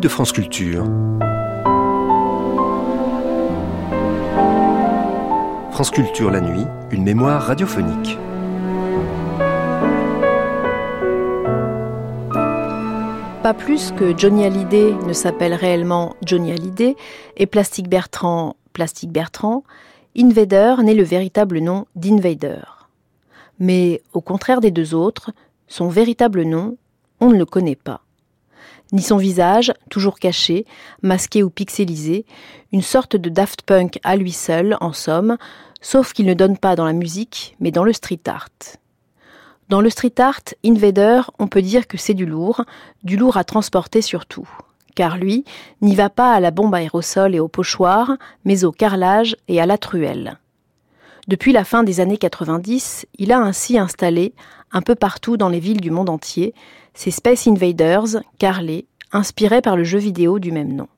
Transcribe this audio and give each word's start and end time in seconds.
de 0.00 0.08
France 0.08 0.32
Culture. 0.32 0.84
France 5.72 5.90
Culture 5.90 6.30
la 6.30 6.40
nuit, 6.40 6.64
une 6.90 7.04
mémoire 7.04 7.42
radiophonique. 7.42 8.16
Pas 13.42 13.54
plus 13.54 13.92
que 13.92 14.16
Johnny 14.16 14.44
Hallyday 14.44 14.94
ne 15.06 15.12
s'appelle 15.12 15.54
réellement 15.54 16.16
Johnny 16.24 16.52
Hallyday 16.52 16.96
et 17.36 17.46
Plastic 17.46 17.88
Bertrand 17.88 18.56
Plastic 18.72 19.10
Bertrand, 19.10 19.64
Invader 20.16 20.76
n'est 20.82 20.94
le 20.94 21.04
véritable 21.04 21.58
nom 21.58 21.86
d'Invader. 21.94 22.62
Mais 23.58 24.02
au 24.14 24.22
contraire 24.22 24.60
des 24.60 24.70
deux 24.70 24.94
autres, 24.94 25.32
son 25.68 25.88
véritable 25.88 26.44
nom, 26.44 26.78
on 27.20 27.30
ne 27.30 27.36
le 27.36 27.44
connaît 27.44 27.76
pas. 27.76 28.00
Ni 28.92 29.02
son 29.02 29.16
visage, 29.16 29.72
toujours 29.88 30.18
caché, 30.18 30.66
masqué 31.02 31.42
ou 31.42 31.50
pixelisé, 31.50 32.26
une 32.72 32.82
sorte 32.82 33.14
de 33.16 33.28
Daft 33.28 33.62
Punk 33.62 34.00
à 34.02 34.16
lui 34.16 34.32
seul, 34.32 34.76
en 34.80 34.92
somme, 34.92 35.36
sauf 35.80 36.12
qu'il 36.12 36.26
ne 36.26 36.34
donne 36.34 36.58
pas 36.58 36.74
dans 36.74 36.86
la 36.86 36.92
musique, 36.92 37.56
mais 37.60 37.70
dans 37.70 37.84
le 37.84 37.92
street 37.92 38.20
art. 38.26 38.48
Dans 39.68 39.80
le 39.80 39.90
street 39.90 40.14
art, 40.18 40.40
Invader, 40.64 41.22
on 41.38 41.46
peut 41.46 41.62
dire 41.62 41.86
que 41.86 41.96
c'est 41.96 42.14
du 42.14 42.26
lourd, 42.26 42.64
du 43.04 43.16
lourd 43.16 43.36
à 43.36 43.44
transporter 43.44 44.02
surtout. 44.02 44.48
Car 44.96 45.16
lui 45.16 45.44
n'y 45.80 45.94
va 45.94 46.10
pas 46.10 46.32
à 46.32 46.40
la 46.40 46.50
bombe 46.50 46.74
aérosol 46.74 47.36
et 47.36 47.40
au 47.40 47.46
pochoir, 47.46 48.16
mais 48.44 48.64
au 48.64 48.72
carrelage 48.72 49.36
et 49.46 49.60
à 49.60 49.66
la 49.66 49.78
truelle. 49.78 50.38
Depuis 51.28 51.52
la 51.52 51.62
fin 51.62 51.84
des 51.84 52.00
années 52.00 52.18
90, 52.18 53.06
il 53.18 53.30
a 53.30 53.38
ainsi 53.38 53.78
installé, 53.78 54.34
un 54.72 54.82
peu 54.82 54.96
partout 54.96 55.36
dans 55.36 55.48
les 55.48 55.60
villes 55.60 55.80
du 55.80 55.92
monde 55.92 56.10
entier, 56.10 56.54
ses 56.94 57.10
Space 57.10 57.46
Invaders, 57.46 58.22
carrelés, 58.38 58.86
inspirés 59.12 59.62
par 59.62 59.76
le 59.76 59.84
jeu 59.84 59.98
vidéo 59.98 60.38
du 60.38 60.52
même 60.52 60.74
nom. 60.74 60.88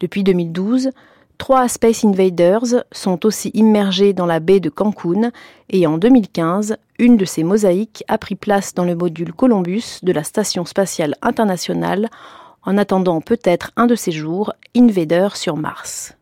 Depuis 0.00 0.24
2012, 0.24 0.90
Trois 1.38 1.68
Space 1.68 2.04
Invaders 2.04 2.84
sont 2.92 3.26
aussi 3.26 3.50
immergés 3.54 4.12
dans 4.12 4.26
la 4.26 4.40
baie 4.40 4.60
de 4.60 4.70
Cancun 4.70 5.32
et 5.68 5.86
en 5.86 5.98
2015, 5.98 6.76
une 6.98 7.16
de 7.16 7.24
ces 7.24 7.42
mosaïques 7.42 8.04
a 8.06 8.18
pris 8.18 8.36
place 8.36 8.72
dans 8.72 8.84
le 8.84 8.94
module 8.94 9.32
Columbus 9.32 9.98
de 10.02 10.12
la 10.12 10.22
Station 10.22 10.64
spatiale 10.64 11.16
internationale 11.22 12.08
en 12.62 12.78
attendant 12.78 13.20
peut-être 13.20 13.72
un 13.76 13.86
de 13.86 13.96
ces 13.96 14.12
jours 14.12 14.52
Invader 14.76 15.28
sur 15.34 15.56
Mars. 15.56 16.16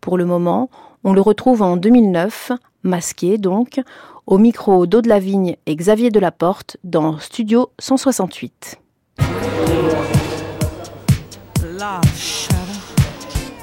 Pour 0.00 0.16
le 0.16 0.24
moment, 0.24 0.70
on 1.02 1.12
le 1.12 1.20
retrouve 1.20 1.62
en 1.62 1.76
2009, 1.76 2.52
masqué 2.84 3.38
donc, 3.38 3.80
au 4.26 4.38
micro 4.38 4.86
d'Aude 4.86 5.06
Lavigne 5.06 5.56
et 5.66 5.76
Xavier 5.76 6.10
Delaporte 6.10 6.76
dans 6.84 7.18
Studio 7.18 7.70
168. 7.78 8.80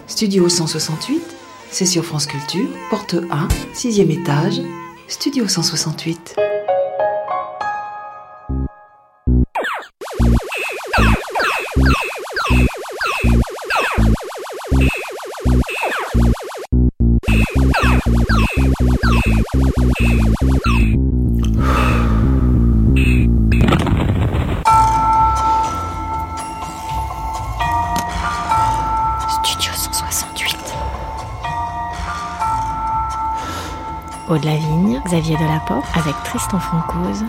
Studio 0.08 0.48
168, 0.48 1.22
c'est 1.70 1.86
sur 1.86 2.06
France 2.06 2.28
Culture, 2.28 2.68
porte 2.90 3.16
1, 3.16 3.48
sixième 3.74 4.12
étage, 4.12 4.62
Studio 5.08 5.48
168. 5.48 6.36
De 34.30 34.46
la 34.46 34.56
Vigne, 34.56 35.02
Xavier 35.06 35.38
Delaporte, 35.38 35.86
avec 35.96 36.16
Tristan 36.24 36.60
Francoise, 36.60 37.26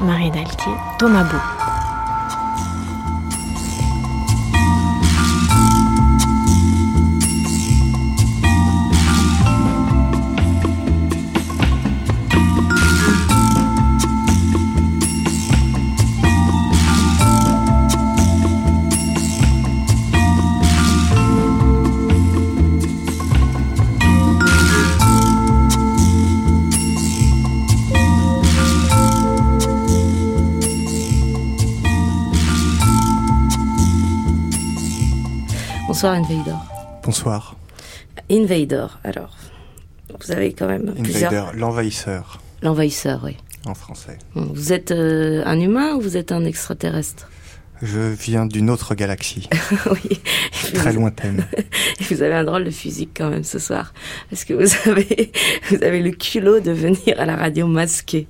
Marie 0.00 0.30
Dalquier, 0.30 0.76
Thomas 0.98 1.24
Beau. 1.24 1.61
Bonsoir 36.02 36.18
Invader. 36.18 36.56
Bonsoir. 37.04 37.56
Invader, 38.28 38.86
alors, 39.04 39.36
vous 40.20 40.32
avez 40.32 40.52
quand 40.52 40.66
même 40.66 40.88
Invader, 40.88 41.00
plusieurs... 41.00 41.54
l'envahisseur. 41.54 42.40
L'envahisseur, 42.60 43.20
oui. 43.22 43.36
En 43.66 43.74
français. 43.74 44.18
Vous 44.34 44.72
êtes 44.72 44.90
euh, 44.90 45.44
un 45.46 45.60
humain 45.60 45.94
ou 45.94 46.00
vous 46.00 46.16
êtes 46.16 46.32
un 46.32 46.44
extraterrestre? 46.44 47.30
Je 47.82 48.00
viens 48.00 48.46
d'une 48.46 48.68
autre 48.68 48.96
galaxie. 48.96 49.48
oui. 49.92 50.20
Très 50.74 50.92
lointaine. 50.92 51.46
vous 52.10 52.22
avez 52.24 52.34
un 52.34 52.42
drôle 52.42 52.64
de 52.64 52.70
physique 52.70 53.10
quand 53.16 53.30
même 53.30 53.44
ce 53.44 53.60
soir. 53.60 53.94
Parce 54.28 54.44
que 54.44 54.54
vous 54.54 54.74
avez, 54.90 55.30
vous 55.70 55.84
avez 55.84 56.00
le 56.00 56.10
culot 56.10 56.58
de 56.58 56.72
venir 56.72 57.14
à 57.20 57.26
la 57.26 57.36
radio 57.36 57.68
masqué. 57.68 58.26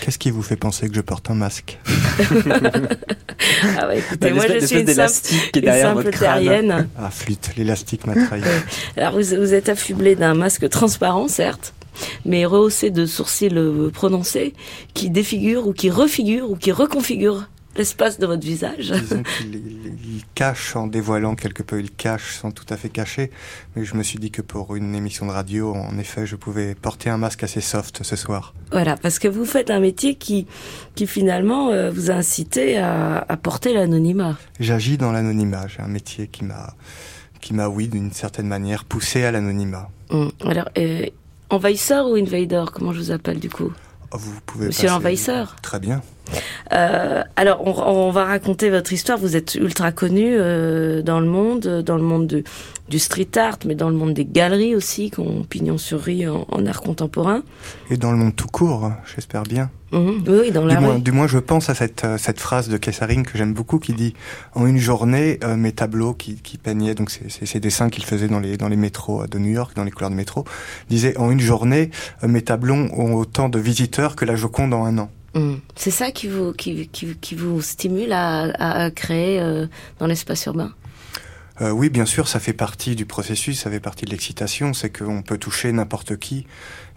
Qu'est-ce 0.00 0.18
qui 0.18 0.30
vous 0.30 0.42
fait 0.42 0.56
penser 0.56 0.88
que 0.88 0.94
je 0.94 1.00
porte 1.00 1.30
un 1.30 1.34
masque 1.34 1.78
Ah 3.78 3.88
ouais, 3.88 3.98
écoutez, 3.98 4.32
moi 4.32 4.44
je 4.48 4.64
suis 4.64 4.80
une 4.80 4.86
simple, 4.86 5.56
une 5.56 5.80
simple 5.80 6.10
terrienne. 6.10 6.88
Ah, 6.98 7.10
flûte, 7.10 7.50
l'élastique 7.56 8.06
m'a 8.06 8.14
trahi. 8.14 8.42
Alors 8.96 9.12
vous, 9.12 9.36
vous 9.36 9.54
êtes 9.54 9.68
affublé 9.68 10.14
d'un 10.14 10.34
masque 10.34 10.68
transparent, 10.68 11.28
certes, 11.28 11.74
mais 12.24 12.44
rehaussé 12.46 12.90
de 12.90 13.06
sourcils 13.06 13.50
prononcés, 13.92 14.54
qui 14.94 15.10
défigure 15.10 15.66
ou 15.66 15.72
qui 15.72 15.90
refigure 15.90 16.50
ou 16.50 16.56
qui 16.56 16.72
reconfigure 16.72 17.48
l'espace 17.76 18.18
de 18.18 18.26
votre 18.26 18.44
visage. 18.44 18.90
Disons 18.90 19.22
qu'il 19.22 19.54
il 19.54 20.22
cache 20.34 20.76
en 20.76 20.86
dévoilant 20.86 21.34
quelque 21.34 21.62
peu, 21.62 21.80
il 21.80 21.90
cache 21.90 22.36
sans 22.36 22.50
tout 22.50 22.66
à 22.68 22.76
fait 22.76 22.88
cacher. 22.88 23.30
Mais 23.74 23.84
je 23.84 23.94
me 23.94 24.02
suis 24.02 24.18
dit 24.18 24.30
que 24.30 24.42
pour 24.42 24.76
une 24.76 24.94
émission 24.94 25.26
de 25.26 25.32
radio, 25.32 25.74
en 25.74 25.98
effet, 25.98 26.26
je 26.26 26.36
pouvais 26.36 26.74
porter 26.74 27.10
un 27.10 27.18
masque 27.18 27.42
assez 27.42 27.60
soft 27.60 28.02
ce 28.02 28.16
soir. 28.16 28.54
Voilà, 28.70 28.96
parce 28.96 29.18
que 29.18 29.28
vous 29.28 29.44
faites 29.44 29.70
un 29.70 29.80
métier 29.80 30.14
qui, 30.14 30.46
qui 30.94 31.06
finalement 31.06 31.70
euh, 31.70 31.90
vous 31.90 32.10
a 32.10 32.14
incité 32.14 32.78
à, 32.78 33.24
à 33.28 33.36
porter 33.36 33.72
l'anonymat. 33.72 34.36
J'agis 34.60 34.98
dans 34.98 35.12
l'anonymat. 35.12 35.66
J'ai 35.68 35.80
un 35.80 35.88
métier 35.88 36.28
qui 36.28 36.44
m'a, 36.44 36.74
qui 37.40 37.54
m'a, 37.54 37.68
oui, 37.68 37.88
d'une 37.88 38.12
certaine 38.12 38.46
manière, 38.48 38.84
poussé 38.84 39.24
à 39.24 39.30
l'anonymat. 39.30 39.88
Hum. 40.10 40.30
Alors, 40.44 40.68
euh, 40.78 41.06
envahisseur 41.50 42.08
ou 42.08 42.16
invader 42.16 42.64
Comment 42.72 42.92
je 42.92 42.98
vous 42.98 43.10
appelle 43.10 43.40
du 43.40 43.48
coup? 43.48 43.72
Vous 44.12 44.40
pouvez 44.44 44.66
Monsieur 44.66 44.88
l'envahisseur. 44.88 45.56
Très 45.62 45.80
bien. 45.80 46.02
Euh, 46.72 47.22
alors, 47.36 47.66
on, 47.66 47.72
on 48.08 48.10
va 48.10 48.24
raconter 48.24 48.70
votre 48.70 48.92
histoire. 48.92 49.18
Vous 49.18 49.36
êtes 49.36 49.54
ultra 49.56 49.92
connu 49.92 50.24
euh, 50.36 51.02
dans 51.02 51.20
le 51.20 51.26
monde, 51.26 51.66
euh, 51.66 51.82
dans 51.82 51.96
le 51.96 52.02
monde 52.02 52.26
de- 52.26 52.44
du 52.88 52.98
street 52.98 53.28
art, 53.36 53.58
mais 53.66 53.74
dans 53.74 53.88
le 53.88 53.96
monde 53.96 54.12
des 54.14 54.24
galeries 54.24 54.74
aussi, 54.76 55.10
qui 55.10 55.20
ont 55.20 55.44
pignon 55.44 55.78
sur 55.78 56.00
rue 56.02 56.28
en, 56.28 56.46
en 56.50 56.66
art 56.66 56.80
contemporain. 56.82 57.42
Et 57.90 57.96
dans 57.96 58.10
le 58.12 58.18
monde 58.18 58.34
tout 58.36 58.48
court, 58.48 58.90
j'espère 59.14 59.44
bien. 59.44 59.70
Mhm. 59.92 60.24
Oui, 60.26 60.38
oui, 60.44 60.50
dans 60.50 60.64
la 60.64 60.74
Du 60.76 60.80
moins, 60.80 60.94
rue. 60.94 61.00
du 61.00 61.12
moins, 61.12 61.26
je 61.26 61.38
pense 61.38 61.68
à 61.68 61.74
cette, 61.74 62.06
cette 62.18 62.40
phrase 62.40 62.68
de 62.70 62.76
Kessaring 62.78 63.24
que 63.24 63.36
j'aime 63.36 63.52
beaucoup 63.52 63.78
qui 63.78 63.92
dit 63.92 64.14
En 64.54 64.66
une 64.66 64.78
journée, 64.78 65.38
euh, 65.44 65.56
mes 65.56 65.72
tableaux 65.72 66.14
qui, 66.14 66.36
qui 66.36 66.56
peignaient, 66.58 66.94
donc 66.94 67.10
c'est- 67.10 67.44
ces 67.46 67.60
dessins 67.60 67.90
qu'il 67.90 68.04
faisait 68.04 68.28
dans 68.28 68.40
les, 68.40 68.56
dans 68.56 68.68
les 68.68 68.76
métros 68.76 69.26
de 69.26 69.38
New 69.38 69.50
York, 69.52 69.72
dans 69.76 69.84
les 69.84 69.90
couleurs 69.90 70.10
de 70.10 70.14
métro, 70.16 70.44
disaient 70.88 71.16
En 71.18 71.30
une 71.30 71.40
journée, 71.40 71.90
mes 72.26 72.42
tableaux 72.42 72.74
ont 72.74 73.14
autant 73.14 73.48
de 73.50 73.58
visiteurs 73.58 74.16
que 74.16 74.24
la 74.24 74.34
Joconde 74.34 74.72
en 74.74 74.84
un 74.86 74.96
an. 74.98 75.10
Mhm. 75.34 75.60
C'est 75.76 75.90
ça 75.90 76.10
qui 76.10 76.28
vous, 76.28 76.52
qui, 76.52 76.88
qui, 76.88 77.16
qui 77.16 77.34
vous 77.34 77.62
stimule 77.62 78.12
à, 78.12 78.42
à- 78.58 78.84
à 78.84 78.90
créer 78.90 79.40
euh, 79.40 79.66
dans 79.98 80.06
l'espace 80.06 80.44
urbain? 80.46 80.72
Euh, 81.60 81.70
oui, 81.70 81.90
bien 81.90 82.06
sûr, 82.06 82.28
ça 82.28 82.40
fait 82.40 82.54
partie 82.54 82.96
du 82.96 83.04
processus, 83.06 83.60
ça 83.60 83.70
fait 83.70 83.78
partie 83.78 84.04
de 84.06 84.10
l'excitation, 84.10 84.72
c'est 84.72 84.90
qu'on 84.90 85.22
peut 85.22 85.36
toucher 85.38 85.70
n'importe 85.70 86.16
qui, 86.16 86.46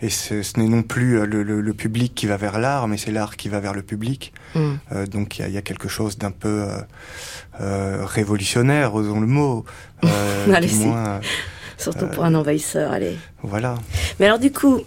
et 0.02 0.10
ce 0.10 0.34
n'est 0.58 0.68
non 0.68 0.82
plus 0.82 1.20
euh, 1.20 1.26
le, 1.26 1.44
le- 1.44 1.60
le 1.62 1.74
public 1.74 2.16
qui 2.16 2.26
va 2.26 2.38
vers 2.38 2.58
l'art, 2.58 2.88
mais 2.88 2.98
c'est 2.98 3.12
l'art 3.12 3.36
qui 3.36 3.50
va 3.50 3.60
vers 3.60 3.74
le 3.74 3.84
public. 3.84 4.34
Euh, 4.56 5.06
donc 5.08 5.38
il 5.38 5.42
y 5.42 5.46
a- 5.46 5.48
il 5.50 5.54
y, 5.54 5.58
a 5.58 5.62
quelque 5.62 5.90
chose 5.90 6.18
d'un 6.18 6.32
peu 6.32 6.66
révolutionnaire, 7.64 8.94
osons 8.96 9.20
le 9.22 9.28
mot. 9.28 9.66
Du 10.46 10.54
Allez-y. 10.54 10.86
moins, 10.86 11.20
Surtout 11.78 12.08
pour 12.08 12.24
un 12.24 12.36
envahisseur, 12.36 12.92
allez. 12.92 13.18
voilà. 13.44 13.76
Mais 14.20 14.28
alors 14.28 14.40
du 14.40 14.52
coup, 14.52 14.82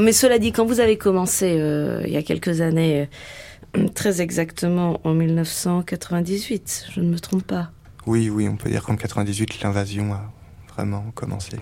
mais 0.00 0.12
cela 0.12 0.38
dit, 0.38 0.52
quand 0.52 0.66
vous 0.66 0.80
avez 0.80 0.96
commencé 0.96 1.56
euh, 1.58 2.02
il 2.06 2.12
y 2.12 2.16
a 2.16 2.22
quelques 2.22 2.60
années 2.60 3.08
très 3.94 4.20
exactement 4.20 5.00
en 5.04 5.14
1998, 5.14 6.86
je 6.94 7.00
ne 7.00 7.10
me 7.10 7.18
trompe 7.18 7.44
pas. 7.44 7.70
Oui, 8.06 8.30
oui, 8.30 8.48
on 8.48 8.56
peut 8.56 8.70
dire 8.70 8.84
qu'en 8.84 8.96
98, 8.96 9.62
l'invasion 9.62 10.12
a 10.12 10.32
vraiment 10.74 11.04
commencé. 11.14 11.58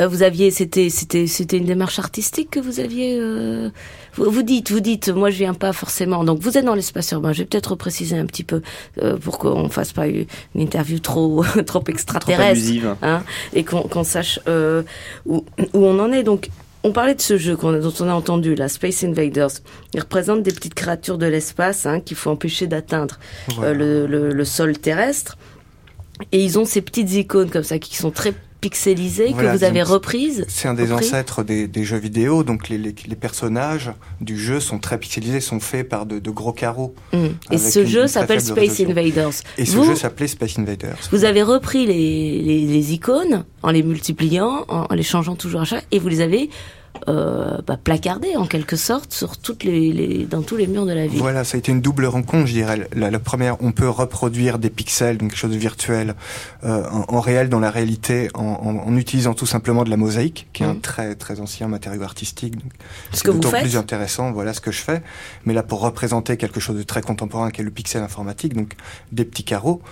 Euh, 0.00 0.08
vous 0.08 0.22
aviez, 0.22 0.50
c'était, 0.50 0.88
c'était, 0.88 1.26
c'était 1.26 1.58
une 1.58 1.66
démarche 1.66 1.98
artistique 1.98 2.50
que 2.50 2.60
vous 2.60 2.80
aviez. 2.80 3.18
Euh, 3.20 3.68
vous, 4.14 4.30
vous, 4.30 4.42
dites, 4.42 4.70
vous 4.70 4.80
dites, 4.80 5.10
moi 5.10 5.28
je 5.28 5.36
viens 5.36 5.52
pas 5.52 5.74
forcément. 5.74 6.24
Donc 6.24 6.40
vous 6.40 6.56
êtes 6.56 6.64
dans 6.64 6.74
l'espace 6.74 7.10
urbain. 7.10 7.32
Je 7.32 7.40
vais 7.40 7.44
peut-être 7.44 7.74
préciser 7.74 8.16
un 8.16 8.24
petit 8.24 8.44
peu 8.44 8.62
euh, 9.02 9.18
pour 9.18 9.38
qu'on 9.38 9.68
fasse 9.68 9.92
pas 9.92 10.06
une 10.06 10.26
interview 10.54 10.98
trop, 10.98 11.44
trop 11.66 11.84
extraterrestre, 11.88 12.96
hein, 13.02 13.22
et 13.52 13.64
qu'on, 13.64 13.82
qu'on 13.82 14.04
sache 14.04 14.40
euh, 14.48 14.82
où, 15.26 15.44
où 15.74 15.84
on 15.84 15.98
en 15.98 16.10
est. 16.10 16.22
Donc 16.22 16.48
on 16.84 16.92
parlait 16.92 17.14
de 17.14 17.20
ce 17.20 17.38
jeu 17.38 17.56
dont 17.56 17.94
on 18.00 18.08
a 18.08 18.12
entendu, 18.12 18.54
la 18.54 18.68
Space 18.68 19.04
Invaders. 19.04 19.50
Il 19.94 20.00
représente 20.00 20.42
des 20.42 20.52
petites 20.52 20.74
créatures 20.74 21.18
de 21.18 21.26
l'espace 21.26 21.86
hein, 21.86 22.00
qu'il 22.00 22.16
faut 22.16 22.30
empêcher 22.30 22.66
d'atteindre 22.66 23.18
voilà. 23.54 23.72
le, 23.72 24.06
le, 24.06 24.32
le 24.32 24.44
sol 24.44 24.76
terrestre. 24.78 25.38
Et 26.30 26.42
ils 26.44 26.58
ont 26.58 26.64
ces 26.64 26.82
petites 26.82 27.12
icônes 27.12 27.50
comme 27.50 27.62
ça 27.64 27.78
qui 27.78 27.96
sont 27.96 28.10
très 28.10 28.34
pixelisées 28.62 29.32
voilà, 29.32 29.52
que 29.52 29.58
vous 29.58 29.64
avez 29.64 29.82
reprises. 29.82 30.46
C'est 30.48 30.68
un 30.68 30.74
des 30.74 30.84
repris. 30.84 31.06
ancêtres 31.06 31.42
des, 31.42 31.66
des, 31.66 31.84
jeux 31.84 31.98
vidéo, 31.98 32.44
donc 32.44 32.68
les, 32.68 32.78
les, 32.78 32.94
les, 33.06 33.16
personnages 33.16 33.90
du 34.20 34.38
jeu 34.38 34.60
sont 34.60 34.78
très 34.78 34.98
pixelisés, 34.98 35.40
sont 35.40 35.58
faits 35.60 35.88
par 35.88 36.06
de, 36.06 36.20
de 36.20 36.30
gros 36.30 36.52
carreaux. 36.52 36.94
Mmh. 37.12 37.26
Et 37.50 37.58
ce 37.58 37.80
une, 37.80 37.86
jeu 37.86 38.06
s'appelle 38.06 38.40
Space 38.40 38.80
Invaders. 38.80 39.32
Et 39.58 39.66
ce 39.66 39.76
vous, 39.76 39.84
jeu 39.84 39.96
s'appelait 39.96 40.28
Space 40.28 40.58
Invaders. 40.58 40.96
Vous 41.10 41.24
avez 41.24 41.42
repris 41.42 41.86
les, 41.86 42.40
les, 42.40 42.92
icônes 42.92 43.44
en 43.62 43.72
les 43.72 43.82
multipliant, 43.82 44.64
en 44.68 44.94
les 44.94 45.02
changeant 45.02 45.34
toujours 45.34 45.62
à 45.62 45.64
chaque, 45.64 45.86
et 45.90 45.98
vous 45.98 46.08
les 46.08 46.20
avez 46.20 46.48
euh, 47.08 47.58
bah, 47.66 47.76
placardé 47.82 48.36
en 48.36 48.46
quelque 48.46 48.76
sorte 48.76 49.12
sur 49.12 49.36
toutes 49.36 49.64
les, 49.64 49.92
les, 49.92 50.24
dans 50.24 50.42
tous 50.42 50.56
les 50.56 50.66
murs 50.66 50.86
de 50.86 50.92
la 50.92 51.06
ville. 51.06 51.18
Voilà, 51.18 51.42
ça 51.42 51.56
a 51.56 51.58
été 51.58 51.72
une 51.72 51.80
double 51.80 52.04
rencontre, 52.04 52.46
je 52.46 52.52
dirais. 52.52 52.86
La, 52.94 53.10
la 53.10 53.18
première, 53.18 53.56
on 53.62 53.72
peut 53.72 53.88
reproduire 53.88 54.58
des 54.58 54.70
pixels, 54.70 55.18
donc 55.18 55.30
quelque 55.30 55.38
chose 55.38 55.52
de 55.52 55.56
virtuel, 55.56 56.14
euh, 56.64 56.84
en, 56.90 57.16
en, 57.16 57.20
réel, 57.20 57.48
dans 57.48 57.58
la 57.58 57.70
réalité, 57.70 58.28
en, 58.34 58.42
en, 58.42 58.88
en, 58.88 58.96
utilisant 58.96 59.34
tout 59.34 59.46
simplement 59.46 59.84
de 59.84 59.90
la 59.90 59.96
mosaïque, 59.96 60.48
qui 60.52 60.62
est 60.62 60.66
mmh. 60.66 60.70
un 60.70 60.74
très 60.76 61.14
très 61.16 61.40
ancien 61.40 61.66
matériau 61.66 62.02
artistique. 62.02 62.56
Donc 62.56 62.72
ce 63.12 63.22
que 63.24 63.30
vous 63.30 63.42
faites. 63.42 63.62
plus 63.62 63.76
intéressant, 63.76 64.30
voilà 64.30 64.52
ce 64.52 64.60
que 64.60 64.70
je 64.70 64.80
fais. 64.80 65.02
Mais 65.44 65.54
là, 65.54 65.62
pour 65.62 65.80
représenter 65.80 66.36
quelque 66.36 66.60
chose 66.60 66.76
de 66.76 66.84
très 66.84 67.02
contemporain, 67.02 67.50
qui 67.50 67.62
est 67.62 67.64
le 67.64 67.70
pixel 67.70 68.02
informatique, 68.02 68.54
donc 68.54 68.74
des 69.10 69.24
petits 69.24 69.44
carreaux, 69.44 69.82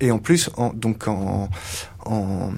et 0.00 0.10
en 0.10 0.18
plus, 0.18 0.48
en, 0.56 0.72
donc 0.72 1.08
en 1.08 1.50
en, 2.06 2.52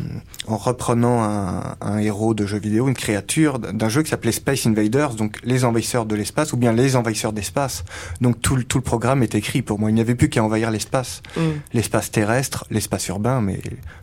en 0.46 0.56
reprenant 0.56 1.22
un, 1.22 1.76
un, 1.80 1.98
héros 1.98 2.34
de 2.34 2.46
jeu 2.46 2.58
vidéo, 2.58 2.88
une 2.88 2.94
créature 2.94 3.58
d'un 3.58 3.88
jeu 3.88 4.02
qui 4.02 4.10
s'appelait 4.10 4.32
Space 4.32 4.66
Invaders, 4.66 5.14
donc 5.14 5.38
les 5.44 5.64
envahisseurs 5.64 6.06
de 6.06 6.14
l'espace, 6.14 6.52
ou 6.52 6.56
bien 6.56 6.72
les 6.72 6.96
envahisseurs 6.96 7.32
d'espace. 7.32 7.84
Donc 8.20 8.40
tout 8.40 8.56
le, 8.56 8.64
tout 8.64 8.78
le 8.78 8.84
programme 8.84 9.22
est 9.22 9.34
écrit 9.34 9.62
pour 9.62 9.78
moi. 9.78 9.90
Il 9.90 9.94
n'y 9.94 10.00
avait 10.00 10.14
plus 10.14 10.28
qu'à 10.28 10.42
envahir 10.42 10.70
l'espace, 10.70 11.22
mm. 11.36 11.40
l'espace 11.72 12.10
terrestre, 12.10 12.66
l'espace 12.70 13.08
urbain, 13.08 13.40
mais 13.40 13.60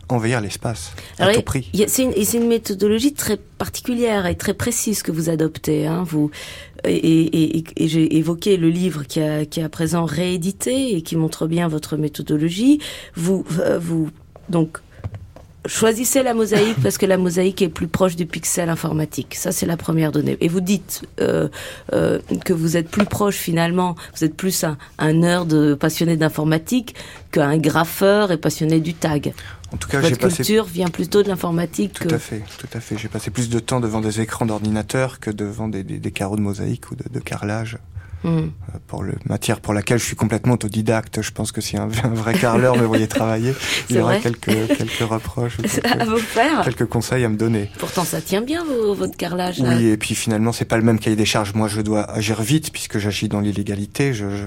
envahir 0.08 0.40
l'espace 0.40 0.92
à 1.18 1.32
tout 1.32 1.42
prix. 1.42 1.70
C'est 1.86 2.02
une, 2.02 2.42
une, 2.42 2.48
méthodologie 2.48 3.14
très 3.14 3.36
particulière 3.36 4.26
et 4.26 4.36
très 4.36 4.54
précise 4.54 5.02
que 5.02 5.12
vous 5.12 5.30
adoptez. 5.30 5.86
Hein. 5.86 6.04
Vous 6.06 6.30
et, 6.84 6.96
et, 6.96 7.58
et, 7.58 7.64
et 7.76 7.88
j'ai 7.88 8.16
évoqué 8.16 8.56
le 8.56 8.68
livre 8.68 9.04
qui 9.04 9.20
a, 9.20 9.44
qui 9.46 9.60
a 9.60 9.66
à 9.66 9.68
présent 9.68 10.04
réédité 10.04 10.94
et 10.96 11.02
qui 11.02 11.16
montre 11.16 11.46
bien 11.46 11.68
votre 11.68 11.96
méthodologie. 11.96 12.80
Vous, 13.14 13.44
euh, 13.60 13.78
vous 13.78 14.10
donc 14.48 14.78
choisissez 15.66 16.22
la 16.22 16.34
mosaïque 16.34 16.76
parce 16.82 16.98
que 16.98 17.06
la 17.06 17.16
mosaïque 17.16 17.62
est 17.62 17.68
plus 17.68 17.88
proche 17.88 18.16
du 18.16 18.26
pixel 18.26 18.68
informatique. 18.68 19.34
Ça, 19.34 19.52
c'est 19.52 19.66
la 19.66 19.76
première 19.76 20.12
donnée. 20.12 20.36
Et 20.40 20.48
vous 20.48 20.60
dites 20.60 21.02
euh, 21.20 21.48
euh, 21.92 22.18
que 22.44 22.52
vous 22.52 22.76
êtes 22.76 22.88
plus 22.88 23.06
proche 23.06 23.36
finalement, 23.36 23.94
vous 24.16 24.24
êtes 24.24 24.36
plus 24.36 24.64
un, 24.64 24.76
un 24.98 25.12
nerd 25.14 25.74
passionné 25.76 26.16
d'informatique 26.16 26.94
qu'un 27.30 27.58
graffeur 27.58 28.32
et 28.32 28.36
passionné 28.36 28.80
du 28.80 28.94
tag. 28.94 29.32
En 29.72 29.76
tout 29.76 29.88
cas, 29.88 30.00
Votre 30.00 30.18
culture 30.18 30.64
passé... 30.64 30.74
vient 30.74 30.88
plutôt 30.88 31.22
de 31.22 31.28
l'informatique. 31.28 31.94
Tout 31.94 32.08
que... 32.08 32.14
à 32.14 32.18
fait, 32.18 32.42
tout 32.58 32.68
à 32.72 32.80
fait. 32.80 32.96
J'ai 32.96 33.08
passé 33.08 33.30
plus 33.30 33.48
de 33.48 33.58
temps 33.58 33.80
devant 33.80 34.00
des 34.00 34.20
écrans 34.20 34.46
d'ordinateur 34.46 35.18
que 35.18 35.30
devant 35.30 35.68
des, 35.68 35.82
des, 35.82 35.98
des, 35.98 36.10
carreaux 36.12 36.36
de 36.36 36.42
mosaïque 36.42 36.90
ou 36.92 36.94
de, 36.94 37.04
de 37.10 37.20
carrelage. 37.20 37.78
Mmh. 38.24 38.52
pour 38.86 39.02
le 39.02 39.12
matière 39.26 39.60
pour 39.60 39.74
laquelle 39.74 39.98
je 39.98 40.04
suis 40.04 40.16
complètement 40.16 40.54
autodidacte. 40.54 41.20
Je 41.20 41.30
pense 41.30 41.52
que 41.52 41.60
si 41.60 41.76
un, 41.76 41.90
un 42.04 42.08
vrai 42.08 42.32
carreleur 42.32 42.74
me 42.74 42.84
voyait 42.86 43.06
travailler, 43.06 43.52
il 43.90 43.96
y 43.96 44.00
aurait 44.00 44.20
quelques, 44.20 44.46
quelques 44.78 45.06
reproches, 45.06 45.56
quelques, 45.62 45.84
à 45.84 46.04
vous 46.06 46.16
faire. 46.16 46.62
quelques 46.64 46.86
conseils 46.86 47.22
à 47.24 47.28
me 47.28 47.36
donner. 47.36 47.68
Pourtant, 47.78 48.02
ça 48.04 48.22
tient 48.22 48.40
bien 48.40 48.64
vos, 48.64 48.94
votre 48.94 49.18
carrelage. 49.18 49.58
Là. 49.58 49.76
Oui, 49.76 49.88
et 49.88 49.98
puis 49.98 50.14
finalement, 50.14 50.52
c'est 50.52 50.64
pas 50.64 50.78
le 50.78 50.82
même 50.82 50.98
cahier 50.98 51.16
des 51.16 51.26
charges. 51.26 51.52
Moi, 51.52 51.68
je 51.68 51.82
dois 51.82 52.10
agir 52.10 52.40
vite 52.40 52.72
puisque 52.72 52.96
j'agis 52.96 53.28
dans 53.28 53.40
l'illégalité. 53.40 54.14
Je, 54.14 54.30
je, 54.30 54.46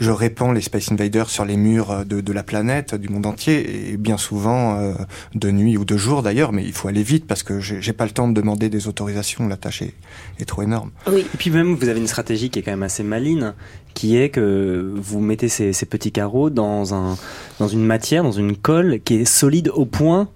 je, 0.00 0.10
répands 0.10 0.50
les 0.50 0.60
Space 0.60 0.90
Invaders 0.90 1.30
sur 1.30 1.44
les 1.44 1.56
murs 1.56 2.04
de, 2.04 2.20
de, 2.20 2.32
la 2.32 2.42
planète, 2.42 2.96
du 2.96 3.08
monde 3.10 3.26
entier, 3.26 3.92
et 3.92 3.96
bien 3.96 4.18
souvent 4.18 4.76
euh, 4.76 4.94
de 5.36 5.52
nuit 5.52 5.76
ou 5.76 5.84
de 5.84 5.96
jour 5.96 6.24
d'ailleurs. 6.24 6.52
Mais 6.52 6.64
il 6.64 6.72
faut 6.72 6.88
aller 6.88 7.04
vite 7.04 7.28
parce 7.28 7.44
que 7.44 7.60
j'ai 7.60 7.92
pas 7.92 8.06
le 8.06 8.10
temps 8.10 8.26
de 8.26 8.34
demander 8.34 8.68
des 8.68 8.88
autorisations. 8.88 9.46
La 9.46 9.56
tâche 9.56 9.82
est, 9.82 9.94
est 10.40 10.46
trop 10.46 10.62
énorme. 10.62 10.90
Oui. 11.06 11.20
Et 11.32 11.36
puis 11.36 11.50
même, 11.50 11.76
vous 11.76 11.88
avez 11.88 12.00
une 12.00 12.08
stratégie 12.08 12.50
qui 12.50 12.58
est 12.58 12.62
quand 12.62 12.72
même 12.72 12.87
assez 12.88 13.02
maline, 13.02 13.54
qui 13.94 14.16
est 14.16 14.30
que 14.30 14.92
vous 14.96 15.20
mettez 15.20 15.48
ces, 15.48 15.72
ces, 15.72 15.86
petits 15.86 16.12
carreaux 16.12 16.50
dans, 16.50 16.94
un, 16.94 17.16
dans 17.58 17.68
une 17.68 17.84
matière, 17.84 18.22
dans 18.22 18.32
une 18.32 18.56
colle 18.56 19.00
qui 19.04 19.14
est 19.16 19.24
solide 19.24 19.70
au 19.74 19.86
point 19.86 20.28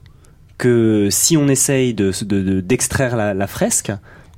que 0.59 1.09
si 1.11 1.37
on 1.37 1.49
essaye 1.49 1.95
d'extraire 1.95 3.11
de, 3.11 3.17
de, 3.17 3.19
la, 3.19 3.35
la, 3.35 3.47
fresque, 3.47 3.93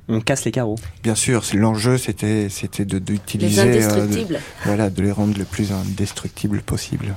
on 0.07 0.21
casse 0.21 0.45
les 0.45 0.51
carreaux. 0.51 0.77
Bien 1.03 1.15
sûr, 1.15 1.43
l'enjeu 1.53 1.97
c'était 1.97 2.47
c'était 2.49 2.85
d'utiliser 2.85 3.83
euh, 3.83 4.07
de, 4.07 4.37
voilà 4.63 4.89
de 4.89 5.01
les 5.01 5.11
rendre 5.11 5.37
le 5.37 5.45
plus 5.45 5.71
indestructibles 5.71 6.61
possible. 6.61 7.15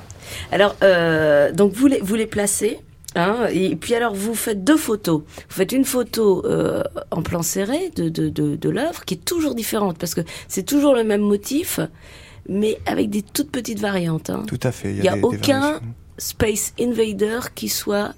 Alors 0.51 0.75
euh, 0.83 1.51
donc 1.51 1.73
vous 1.73 1.87
les 1.87 2.01
vous 2.01 2.15
les 2.15 2.27
placez 2.27 2.79
Hein, 3.19 3.47
et 3.51 3.75
puis 3.75 3.95
alors 3.95 4.13
vous 4.13 4.35
faites 4.35 4.63
deux 4.63 4.77
photos. 4.77 5.21
Vous 5.21 5.55
faites 5.55 5.71
une 5.71 5.85
photo 5.85 6.45
euh, 6.45 6.83
en 7.11 7.21
plan 7.21 7.43
serré 7.43 7.91
de, 7.95 8.09
de, 8.09 8.29
de, 8.29 8.55
de 8.55 8.69
l'œuvre 8.69 9.05
qui 9.05 9.15
est 9.15 9.25
toujours 9.25 9.55
différente 9.55 9.97
parce 9.97 10.15
que 10.15 10.21
c'est 10.47 10.63
toujours 10.63 10.95
le 10.95 11.03
même 11.03 11.21
motif, 11.21 11.79
mais 12.47 12.79
avec 12.85 13.09
des 13.09 13.21
toutes 13.21 13.51
petites 13.51 13.79
variantes. 13.79 14.29
Hein. 14.29 14.43
Tout 14.47 14.59
à 14.63 14.71
fait. 14.71 14.91
Il 14.91 15.01
n'y 15.01 15.09
a, 15.09 15.17
y 15.17 15.19
a 15.19 15.25
aucun 15.25 15.79
Space 16.17 16.73
Invader 16.79 17.39
qui 17.55 17.69
soit 17.69 18.13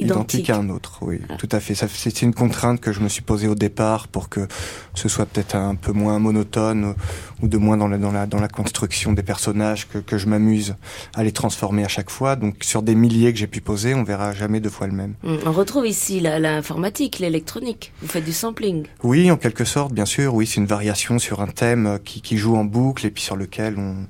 identique. 0.00 0.34
identique 0.34 0.50
à 0.50 0.56
un 0.56 0.68
autre, 0.70 0.98
oui, 1.02 1.20
ah. 1.28 1.36
tout 1.36 1.48
à 1.52 1.60
fait. 1.60 1.74
C'est 1.74 2.22
une 2.22 2.34
contrainte 2.34 2.80
que 2.80 2.92
je 2.92 3.00
me 3.00 3.08
suis 3.08 3.22
posée 3.22 3.48
au 3.48 3.54
départ 3.54 4.08
pour 4.08 4.28
que 4.28 4.46
ce 4.94 5.08
soit 5.08 5.26
peut-être 5.26 5.56
un 5.56 5.74
peu 5.74 5.92
moins 5.92 6.18
monotone 6.18 6.94
ou 7.42 7.48
de 7.48 7.58
moins 7.58 7.76
dans 7.76 7.88
la, 7.88 7.98
dans 7.98 8.12
la, 8.12 8.26
dans 8.26 8.40
la 8.40 8.48
construction 8.48 9.12
des 9.12 9.22
personnages, 9.22 9.88
que, 9.88 9.98
que 9.98 10.18
je 10.18 10.26
m'amuse 10.26 10.76
à 11.14 11.24
les 11.24 11.32
transformer 11.32 11.84
à 11.84 11.88
chaque 11.88 12.10
fois. 12.10 12.36
Donc 12.36 12.56
sur 12.62 12.82
des 12.82 12.94
milliers 12.94 13.32
que 13.32 13.38
j'ai 13.38 13.46
pu 13.46 13.60
poser, 13.60 13.94
on 13.94 14.02
verra 14.02 14.32
jamais 14.32 14.60
deux 14.60 14.70
fois 14.70 14.86
le 14.86 14.92
même. 14.92 15.14
Mmh, 15.22 15.36
on 15.46 15.52
retrouve 15.52 15.86
ici 15.86 16.20
l'informatique, 16.20 17.18
l'électronique. 17.18 17.92
Vous 18.02 18.08
faites 18.08 18.24
du 18.24 18.32
sampling. 18.32 18.84
Oui, 19.02 19.30
en 19.30 19.36
quelque 19.36 19.64
sorte, 19.64 19.92
bien 19.92 20.06
sûr. 20.06 20.34
Oui, 20.34 20.46
c'est 20.46 20.60
une 20.60 20.66
variation 20.66 21.18
sur 21.18 21.40
un 21.40 21.46
thème 21.48 21.98
qui, 22.04 22.20
qui 22.20 22.36
joue 22.36 22.56
en 22.56 22.64
boucle 22.64 23.06
et 23.06 23.10
puis 23.10 23.22
sur 23.22 23.36
lequel 23.36 23.76
on 23.78 24.06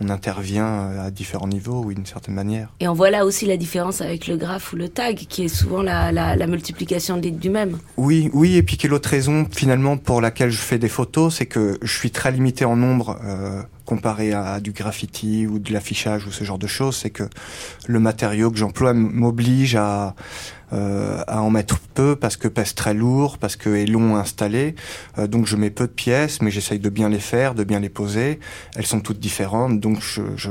on 0.00 0.08
intervient 0.08 0.66
euh, 0.66 1.06
à 1.06 1.10
différents 1.10 1.48
niveaux, 1.48 1.82
oui, 1.84 1.94
d'une 1.94 2.06
certaine 2.06 2.34
manière. 2.34 2.68
Et 2.80 2.88
on 2.88 2.94
voit 2.94 3.10
là 3.10 3.24
aussi 3.24 3.46
la 3.46 3.56
différence 3.56 4.00
avec 4.00 4.26
le 4.26 4.36
graphe 4.36 4.72
ou 4.72 4.76
le 4.76 4.88
tag, 4.88 5.16
qui 5.16 5.44
est 5.44 5.48
souvent 5.48 5.82
la, 5.82 6.12
la, 6.12 6.36
la 6.36 6.46
multiplication 6.46 7.18
du 7.18 7.50
même. 7.50 7.78
Oui, 7.96 8.30
oui, 8.32 8.56
et 8.56 8.62
puis 8.62 8.76
quelle 8.76 8.92
autre 8.94 9.08
raison 9.08 9.46
finalement 9.50 9.96
pour 9.96 10.20
laquelle 10.20 10.50
je 10.50 10.58
fais 10.58 10.78
des 10.78 10.88
photos, 10.88 11.36
c'est 11.36 11.46
que 11.46 11.78
je 11.82 11.92
suis 11.96 12.10
très 12.10 12.32
limité 12.32 12.64
en 12.64 12.76
nombre 12.76 13.18
euh, 13.24 13.62
comparé 13.84 14.32
à, 14.32 14.54
à, 14.54 14.60
du 14.60 14.72
graffiti 14.72 15.46
ou 15.46 15.58
de 15.58 15.72
l'affichage 15.72 16.26
ou 16.26 16.32
ce 16.32 16.44
genre 16.44 16.58
de 16.58 16.66
choses, 16.66 16.96
c'est 16.96 17.10
que 17.10 17.24
le 17.86 18.00
matériau 18.00 18.50
que 18.50 18.56
j'emploie 18.56 18.94
m'oblige 18.94 19.76
à 19.76 20.14
à 21.26 21.42
en 21.42 21.50
mettre 21.50 21.78
peu 21.94 22.16
parce 22.16 22.36
que 22.36 22.48
pèse 22.48 22.74
très 22.74 22.94
lourd, 22.94 23.38
parce 23.38 23.56
que 23.56 23.70
est 23.70 23.86
long 23.86 24.16
à 24.16 24.20
installer. 24.20 24.74
Euh, 25.18 25.26
donc 25.26 25.46
je 25.46 25.56
mets 25.56 25.70
peu 25.70 25.86
de 25.86 25.92
pièces, 25.92 26.42
mais 26.42 26.50
j'essaye 26.50 26.78
de 26.78 26.88
bien 26.88 27.08
les 27.08 27.20
faire, 27.20 27.54
de 27.54 27.64
bien 27.64 27.80
les 27.80 27.88
poser. 27.88 28.40
Elles 28.76 28.86
sont 28.86 29.00
toutes 29.00 29.20
différentes, 29.20 29.80
donc 29.80 30.00
je, 30.00 30.22
je 30.36 30.50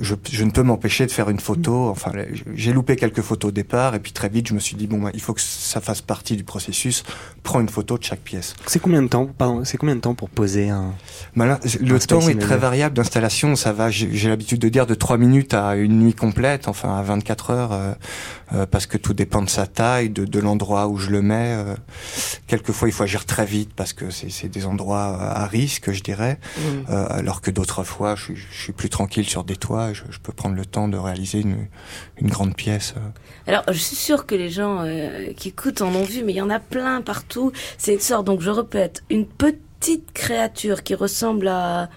je, 0.00 0.14
je, 0.30 0.44
ne 0.44 0.50
peux 0.50 0.62
m'empêcher 0.62 1.06
de 1.06 1.10
faire 1.10 1.28
une 1.30 1.40
photo. 1.40 1.88
Enfin, 1.88 2.12
j'ai 2.54 2.72
loupé 2.72 2.96
quelques 2.96 3.22
photos 3.22 3.50
au 3.50 3.52
départ, 3.52 3.94
et 3.94 4.00
puis 4.00 4.12
très 4.12 4.28
vite, 4.28 4.48
je 4.48 4.54
me 4.54 4.60
suis 4.60 4.76
dit 4.76 4.86
bon, 4.86 4.98
ben, 4.98 5.10
il 5.14 5.20
faut 5.20 5.34
que 5.34 5.40
ça 5.40 5.80
fasse 5.80 6.00
partie 6.00 6.36
du 6.36 6.44
processus. 6.44 7.04
Prends 7.42 7.60
une 7.60 7.68
photo 7.68 7.98
de 7.98 8.04
chaque 8.04 8.20
pièce. 8.20 8.54
C'est 8.66 8.80
combien 8.80 9.02
de 9.02 9.08
temps 9.08 9.30
C'est 9.64 9.76
combien 9.76 9.96
de 9.96 10.00
temps 10.00 10.14
pour 10.14 10.30
poser 10.30 10.70
un 10.70 10.92
ben 11.36 11.46
là, 11.46 11.60
Le 11.80 11.96
un 11.96 11.98
temps 11.98 12.28
est 12.28 12.40
très 12.40 12.56
variable 12.56 12.96
d'installation. 12.96 13.56
Ça 13.56 13.72
va. 13.72 13.90
J'ai 13.90 14.28
l'habitude 14.28 14.60
de 14.60 14.68
dire 14.68 14.86
de 14.86 14.94
3 14.94 15.18
minutes 15.18 15.54
à 15.54 15.76
une 15.76 15.98
nuit 15.98 16.14
complète, 16.14 16.68
enfin 16.68 16.96
à 16.96 17.02
24 17.02 17.50
heures, 17.50 17.72
euh, 17.72 17.92
euh, 18.54 18.66
parce 18.66 18.86
que 18.86 18.96
tout 18.96 19.14
dépend 19.14 19.42
de 19.42 19.50
sa 19.50 19.66
taille, 19.66 20.10
de, 20.10 20.24
de 20.24 20.38
l'endroit 20.38 20.88
où 20.88 20.98
je 20.98 21.10
le 21.10 21.22
mets. 21.22 21.54
Euh, 21.56 21.74
quelquefois, 22.46 22.88
il 22.88 22.92
faut 22.92 23.04
agir 23.04 23.24
très 23.24 23.46
vite 23.46 23.70
parce 23.74 23.92
que 23.92 24.10
c'est 24.10 24.48
des 24.48 24.66
endroits 24.66 25.20
à 25.20 25.46
risque, 25.46 25.92
je 25.92 26.02
dirais, 26.02 26.38
mmh. 26.56 26.92
alors 27.10 27.40
que 27.40 27.50
d'autres 27.50 27.84
fois, 27.84 28.14
je, 28.14 28.34
je 28.34 28.62
suis 28.62 28.72
plus 28.72 28.88
tranquille 28.88 29.28
sur 29.28 29.44
des 29.44 29.56
toits 29.56 29.81
je, 29.92 30.02
peux 30.22 30.32
prendre 30.32 30.56
le 30.56 30.64
temps 30.64 30.88
de 30.88 30.96
réaliser 30.96 31.40
une, 31.40 31.66
une, 32.18 32.28
grande 32.28 32.54
pièce. 32.54 32.94
Alors, 33.46 33.64
je 33.68 33.78
suis 33.78 33.96
sûre 33.96 34.26
que 34.26 34.34
les 34.34 34.50
gens 34.50 34.84
euh, 34.84 35.32
qui 35.34 35.48
écoutent 35.48 35.82
en 35.82 35.94
ont 35.94 36.04
vu, 36.04 36.22
mais 36.24 36.32
il 36.32 36.36
y 36.36 36.42
en 36.42 36.50
a 36.50 36.60
plein 36.60 37.00
partout. 37.00 37.52
C'est 37.78 37.94
une 37.94 38.00
sorte, 38.00 38.26
donc 38.26 38.40
je 38.40 38.50
répète, 38.50 39.02
une 39.10 39.26
petite 39.26 40.12
créature 40.12 40.82
qui 40.82 40.94
ressemble 40.94 41.48
à 41.48 41.90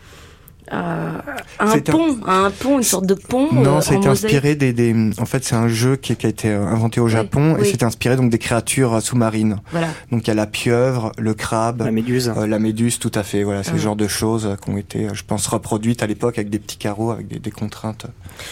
à, 0.72 1.22
un 1.60 1.80
pont, 1.80 2.18
un... 2.26 2.46
un 2.46 2.52
pont, 2.52 2.78
une 2.78 2.84
sorte 2.84 3.06
de 3.06 3.14
pont. 3.14 3.52
Non, 3.54 3.78
euh, 3.78 3.82
c'était 3.82 4.08
inspiré 4.08 4.56
des, 4.56 4.74
des, 4.74 5.12
En 5.20 5.26
fait, 5.26 5.44
c'est 5.44 5.56
un 5.56 5.68
jeu 5.68 5.96
qui, 5.96 6.16
qui, 6.16 6.26
a 6.26 6.30
été 6.30 6.50
euh, 6.50 6.66
inventé 6.66 7.00
au 7.00 7.08
Japon 7.08 7.58
et 7.58 7.66
c'était 7.66 7.86
inspiré 7.86 8.16
donc 8.16 8.32
des 8.32 8.38
créatures 8.38 9.02
sous-marines. 9.02 9.58
Voilà. 9.72 9.88
Donc 10.12 10.24
il 10.24 10.28
y 10.28 10.32
a 10.32 10.36
la 10.36 10.48
pieuvre, 10.48 11.12
le 11.18 11.34
crabe, 11.34 11.82
la 11.82 11.92
méduse, 11.92 12.32
euh, 12.36 12.48
la 12.48 12.60
méduse, 12.60 13.00
tout 13.00 13.12
à 13.14 13.24
fait. 13.24 13.44
Voilà, 13.44 13.64
c'est 13.64 13.72
ah. 13.76 13.78
genre 13.78 13.96
de 13.96 14.08
choses 14.08 14.56
qui 14.64 14.70
ont 14.70 14.78
été, 14.78 15.08
je 15.14 15.24
pense, 15.24 15.48
reproduites 15.48 16.02
à 16.02 16.08
l'époque 16.08 16.38
avec 16.38 16.50
des 16.50 16.60
petits 16.60 16.78
carreaux, 16.78 17.12
avec 17.12 17.28
des, 17.28 17.40
des 17.40 17.52
contraintes. 17.52 18.08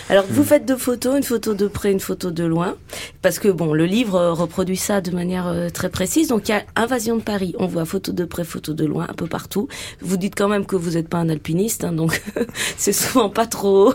Alors 0.09 0.25
vous 0.29 0.43
mm. 0.43 0.45
faites 0.45 0.65
deux 0.65 0.77
photos, 0.77 1.17
une 1.17 1.23
photo 1.23 1.53
de 1.53 1.67
près, 1.67 1.91
une 1.91 1.99
photo 1.99 2.31
de 2.31 2.43
loin, 2.43 2.75
parce 3.21 3.39
que 3.39 3.47
bon, 3.47 3.73
le 3.73 3.85
livre 3.85 4.29
reproduit 4.29 4.77
ça 4.77 5.01
de 5.01 5.11
manière 5.11 5.51
très 5.73 5.89
précise. 5.89 6.27
Donc 6.27 6.47
il 6.49 6.51
y 6.51 6.55
a 6.55 6.63
Invasion 6.75 7.17
de 7.17 7.21
Paris, 7.21 7.55
on 7.57 7.67
voit 7.67 7.85
photo 7.85 8.11
de 8.11 8.25
près, 8.25 8.43
photo 8.43 8.73
de 8.73 8.85
loin, 8.85 9.07
un 9.09 9.13
peu 9.13 9.27
partout. 9.27 9.67
Vous 10.01 10.17
dites 10.17 10.35
quand 10.35 10.47
même 10.47 10.65
que 10.65 10.75
vous 10.75 10.91
n'êtes 10.91 11.09
pas 11.09 11.17
un 11.17 11.29
alpiniste, 11.29 11.83
hein, 11.83 11.91
donc 11.91 12.02
c'est 12.77 12.93
souvent 12.93 13.29
pas 13.29 13.45
trop. 13.45 13.93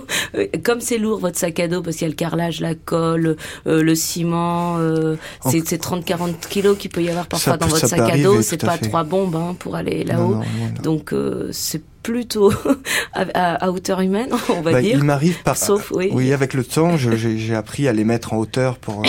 Comme 0.63 0.81
c'est 0.81 0.99
lourd 0.99 1.19
votre 1.19 1.39
sac 1.39 1.61
à 1.61 1.69
dos 1.69 1.83
parce 1.83 1.97
qu'il 1.97 2.07
y 2.07 2.09
a 2.09 2.11
le 2.11 2.17
carrelage, 2.17 2.61
la 2.61 2.75
colle, 2.75 3.37
euh, 3.67 3.83
le 3.83 3.95
ciment, 3.95 4.79
euh, 4.79 5.17
c'est 5.45 5.61
30-40 5.61 6.49
kilos 6.49 6.77
qu'il 6.79 6.91
peut 6.91 7.03
y 7.03 7.11
avoir 7.11 7.27
parfois 7.27 7.57
dans 7.57 7.67
votre 7.67 7.87
sac 7.87 8.01
à 8.01 8.19
dos. 8.19 8.43
C'est 8.43 8.65
pas 8.65 8.79
trois 8.79 9.05
bombes 9.05 9.37
hein, 9.37 9.57
pour 9.59 9.77
aller 9.77 10.05
là-haut. 10.05 10.41
Donc 10.83 11.13
euh, 11.13 11.49
c'est 11.53 11.83
plutôt 12.03 12.53
à, 13.13 13.65
à, 13.65 13.71
hauteur 13.71 14.01
humaine, 14.01 14.31
on 14.49 14.63
va 14.63 14.73
bah, 14.73 14.81
dire. 14.81 14.99
Il 14.99 15.05
m'arrive 15.05 15.43
par. 15.43 15.57
Sauf, 15.57 15.93
oui. 15.95 16.11
Oui, 16.13 16.33
avec 16.33 16.55
le 16.55 16.65
temps, 16.65 16.97
j'ai 16.97 17.55
appris 17.55 17.89
à 17.89 17.93
les 17.93 18.05
mettre 18.05 18.33
en 18.33 18.39
hauteur 18.39 18.79
pour. 18.79 19.03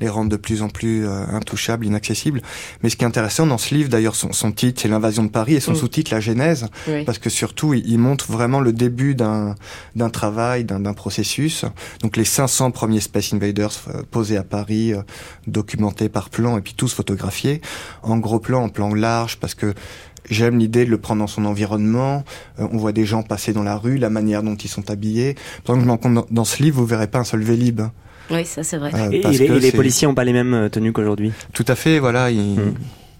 Les 0.00 0.08
rendre 0.08 0.30
de 0.30 0.36
plus 0.36 0.62
en 0.62 0.68
plus 0.68 1.06
euh, 1.06 1.24
intouchables, 1.28 1.86
inaccessibles. 1.86 2.42
Mais 2.82 2.90
ce 2.90 2.96
qui 2.96 3.04
est 3.04 3.06
intéressant 3.06 3.46
dans 3.46 3.58
ce 3.58 3.74
livre, 3.74 3.88
d'ailleurs, 3.88 4.16
son, 4.16 4.32
son, 4.32 4.52
titre, 4.52 4.82
c'est 4.82 4.88
l'invasion 4.88 5.24
de 5.24 5.30
Paris, 5.30 5.54
et 5.54 5.60
son 5.60 5.74
sous-titre, 5.74 6.12
la 6.12 6.20
Genèse, 6.20 6.68
oui. 6.88 7.04
parce 7.04 7.18
que 7.18 7.30
surtout, 7.30 7.74
il, 7.74 7.86
il, 7.88 7.98
montre 7.98 8.30
vraiment 8.30 8.60
le 8.60 8.72
début 8.72 9.14
d'un 9.14 9.54
d'un 9.94 10.10
travail, 10.10 10.64
d'un 10.64 10.94
processus. 10.94 11.64
Donc 12.02 12.16
les 12.16 12.24
500 12.24 12.70
premiers 12.70 13.00
Space 13.00 13.32
Invaders 13.32 13.72
euh, 13.88 14.02
posés 14.10 14.36
à 14.36 14.42
Paris, 14.42 14.92
euh, 14.92 15.02
documentés 15.46 16.08
par 16.08 16.30
plan, 16.30 16.58
et 16.58 16.60
puis 16.60 16.74
tous 16.74 16.92
photographiés, 16.92 17.60
en 18.02 18.18
gros 18.18 18.40
plan, 18.40 18.64
en 18.64 18.68
plan 18.68 18.94
large, 18.94 19.38
parce 19.38 19.54
que 19.54 19.74
J'aime 20.30 20.60
l'idée 20.60 20.84
de 20.84 20.90
le 20.90 20.98
prendre 20.98 21.18
dans 21.18 21.26
son 21.26 21.44
environnement. 21.44 22.22
Euh, 22.60 22.68
on 22.70 22.76
voit 22.76 22.92
des 22.92 23.04
gens 23.04 23.24
passer 23.24 23.52
dans 23.52 23.64
la 23.64 23.76
rue, 23.76 23.98
la 23.98 24.08
manière 24.08 24.44
dont 24.44 24.54
ils 24.54 24.68
sont 24.68 24.88
habillés. 24.88 25.34
Exemple, 25.62 25.80
je 25.80 25.84
m'en 25.84 25.96
compte 25.96 26.14
dans, 26.14 26.26
dans, 26.30 26.44
ce 26.44 26.62
livre, 26.62 26.78
vous 26.78 26.86
verrez 26.86 27.08
pas 27.08 27.18
un 27.18 27.24
seul 27.24 27.42
Vélib. 27.42 27.82
Oui, 28.30 28.44
ça 28.44 28.62
c'est 28.62 28.76
vrai. 28.76 28.90
Euh, 28.94 29.10
et, 29.10 29.20
et, 29.20 29.48
les, 29.48 29.60
les 29.60 29.72
policiers 29.72 30.06
n'ont 30.08 30.14
pas 30.14 30.24
les 30.24 30.32
mêmes 30.32 30.68
tenues 30.70 30.92
qu'aujourd'hui. 30.92 31.32
Tout 31.52 31.64
à 31.68 31.74
fait, 31.74 31.98
voilà. 31.98 32.30
Ils... 32.30 32.56
Mmh. 32.56 32.74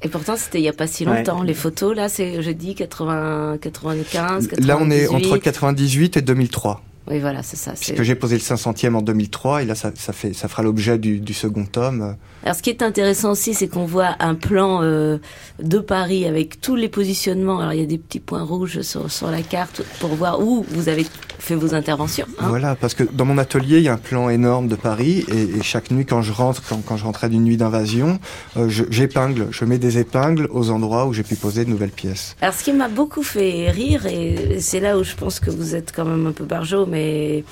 Et 0.04 0.08
pourtant, 0.08 0.36
c'était 0.36 0.58
il 0.58 0.62
n'y 0.62 0.68
a 0.68 0.72
pas 0.72 0.86
si 0.86 1.04
longtemps. 1.04 1.40
Ouais. 1.40 1.46
Les 1.46 1.54
photos, 1.54 1.94
là, 1.94 2.08
c'est, 2.08 2.42
je 2.42 2.50
dis, 2.50 2.74
80, 2.74 3.58
95, 3.60 4.48
98. 4.48 4.66
Là, 4.66 4.78
on 4.80 4.90
est 4.90 5.06
entre 5.08 5.38
98 5.38 6.16
et 6.16 6.22
2003. 6.22 6.82
Oui, 7.08 7.18
voilà, 7.18 7.42
c'est 7.42 7.56
ça. 7.56 7.72
Parce 7.72 7.92
que 7.92 8.02
j'ai 8.02 8.14
posé 8.14 8.36
le 8.36 8.42
500e 8.42 8.94
en 8.94 9.02
2003 9.02 9.62
et 9.62 9.66
là, 9.66 9.74
ça, 9.74 9.90
ça, 9.94 10.12
fait, 10.12 10.32
ça 10.32 10.46
fera 10.48 10.62
l'objet 10.62 10.98
du, 10.98 11.18
du, 11.20 11.34
second 11.34 11.64
tome. 11.64 12.16
Alors, 12.44 12.54
ce 12.54 12.62
qui 12.62 12.70
est 12.70 12.82
intéressant 12.82 13.32
aussi, 13.32 13.54
c'est 13.54 13.66
qu'on 13.66 13.86
voit 13.86 14.14
un 14.20 14.36
plan 14.36 14.82
euh, 14.82 15.18
de 15.60 15.78
Paris 15.78 16.26
avec 16.26 16.60
tous 16.60 16.76
les 16.76 16.88
positionnements. 16.88 17.58
Alors, 17.58 17.72
il 17.72 17.80
y 17.80 17.82
a 17.82 17.86
des 17.86 17.98
petits 17.98 18.20
points 18.20 18.42
rouges 18.42 18.82
sur, 18.82 19.10
sur 19.10 19.30
la 19.30 19.42
carte 19.42 19.82
pour 19.98 20.10
voir 20.14 20.40
où 20.40 20.64
vous 20.68 20.88
avez 20.88 21.04
fait 21.40 21.56
vos 21.56 21.74
interventions. 21.74 22.26
Hein 22.38 22.46
voilà, 22.48 22.76
parce 22.76 22.94
que 22.94 23.02
dans 23.02 23.24
mon 23.24 23.36
atelier, 23.36 23.78
il 23.78 23.82
y 23.82 23.88
a 23.88 23.94
un 23.94 23.98
plan 23.98 24.28
énorme 24.30 24.68
de 24.68 24.76
Paris 24.76 25.24
et, 25.28 25.58
et 25.58 25.62
chaque 25.62 25.90
nuit, 25.90 26.06
quand 26.06 26.22
je 26.22 26.32
rentre, 26.32 26.62
quand, 26.68 26.84
quand 26.84 26.96
je 26.96 27.04
rentrais 27.04 27.28
d'une 27.28 27.42
nuit 27.42 27.56
d'invasion, 27.56 28.20
euh, 28.56 28.68
j'épingle, 28.68 29.48
je, 29.50 29.58
je, 29.58 29.64
mets 29.64 29.78
des 29.78 29.98
épingles 29.98 30.46
aux 30.50 30.70
endroits 30.70 31.06
où 31.06 31.12
j'ai 31.12 31.24
pu 31.24 31.34
poser 31.34 31.64
de 31.64 31.70
nouvelles 31.70 31.90
pièces. 31.90 32.36
Alors, 32.40 32.54
ce 32.54 32.62
qui 32.62 32.72
m'a 32.72 32.88
beaucoup 32.88 33.24
fait 33.24 33.70
rire, 33.70 34.06
et 34.06 34.60
c'est 34.60 34.78
là 34.78 34.96
où 34.96 35.02
je 35.02 35.16
pense 35.16 35.40
que 35.40 35.50
vous 35.50 35.74
êtes 35.74 35.92
quand 35.94 36.04
même 36.04 36.26
un 36.28 36.32
peu 36.32 36.44
barjot, 36.44 36.86
mais 36.92 37.44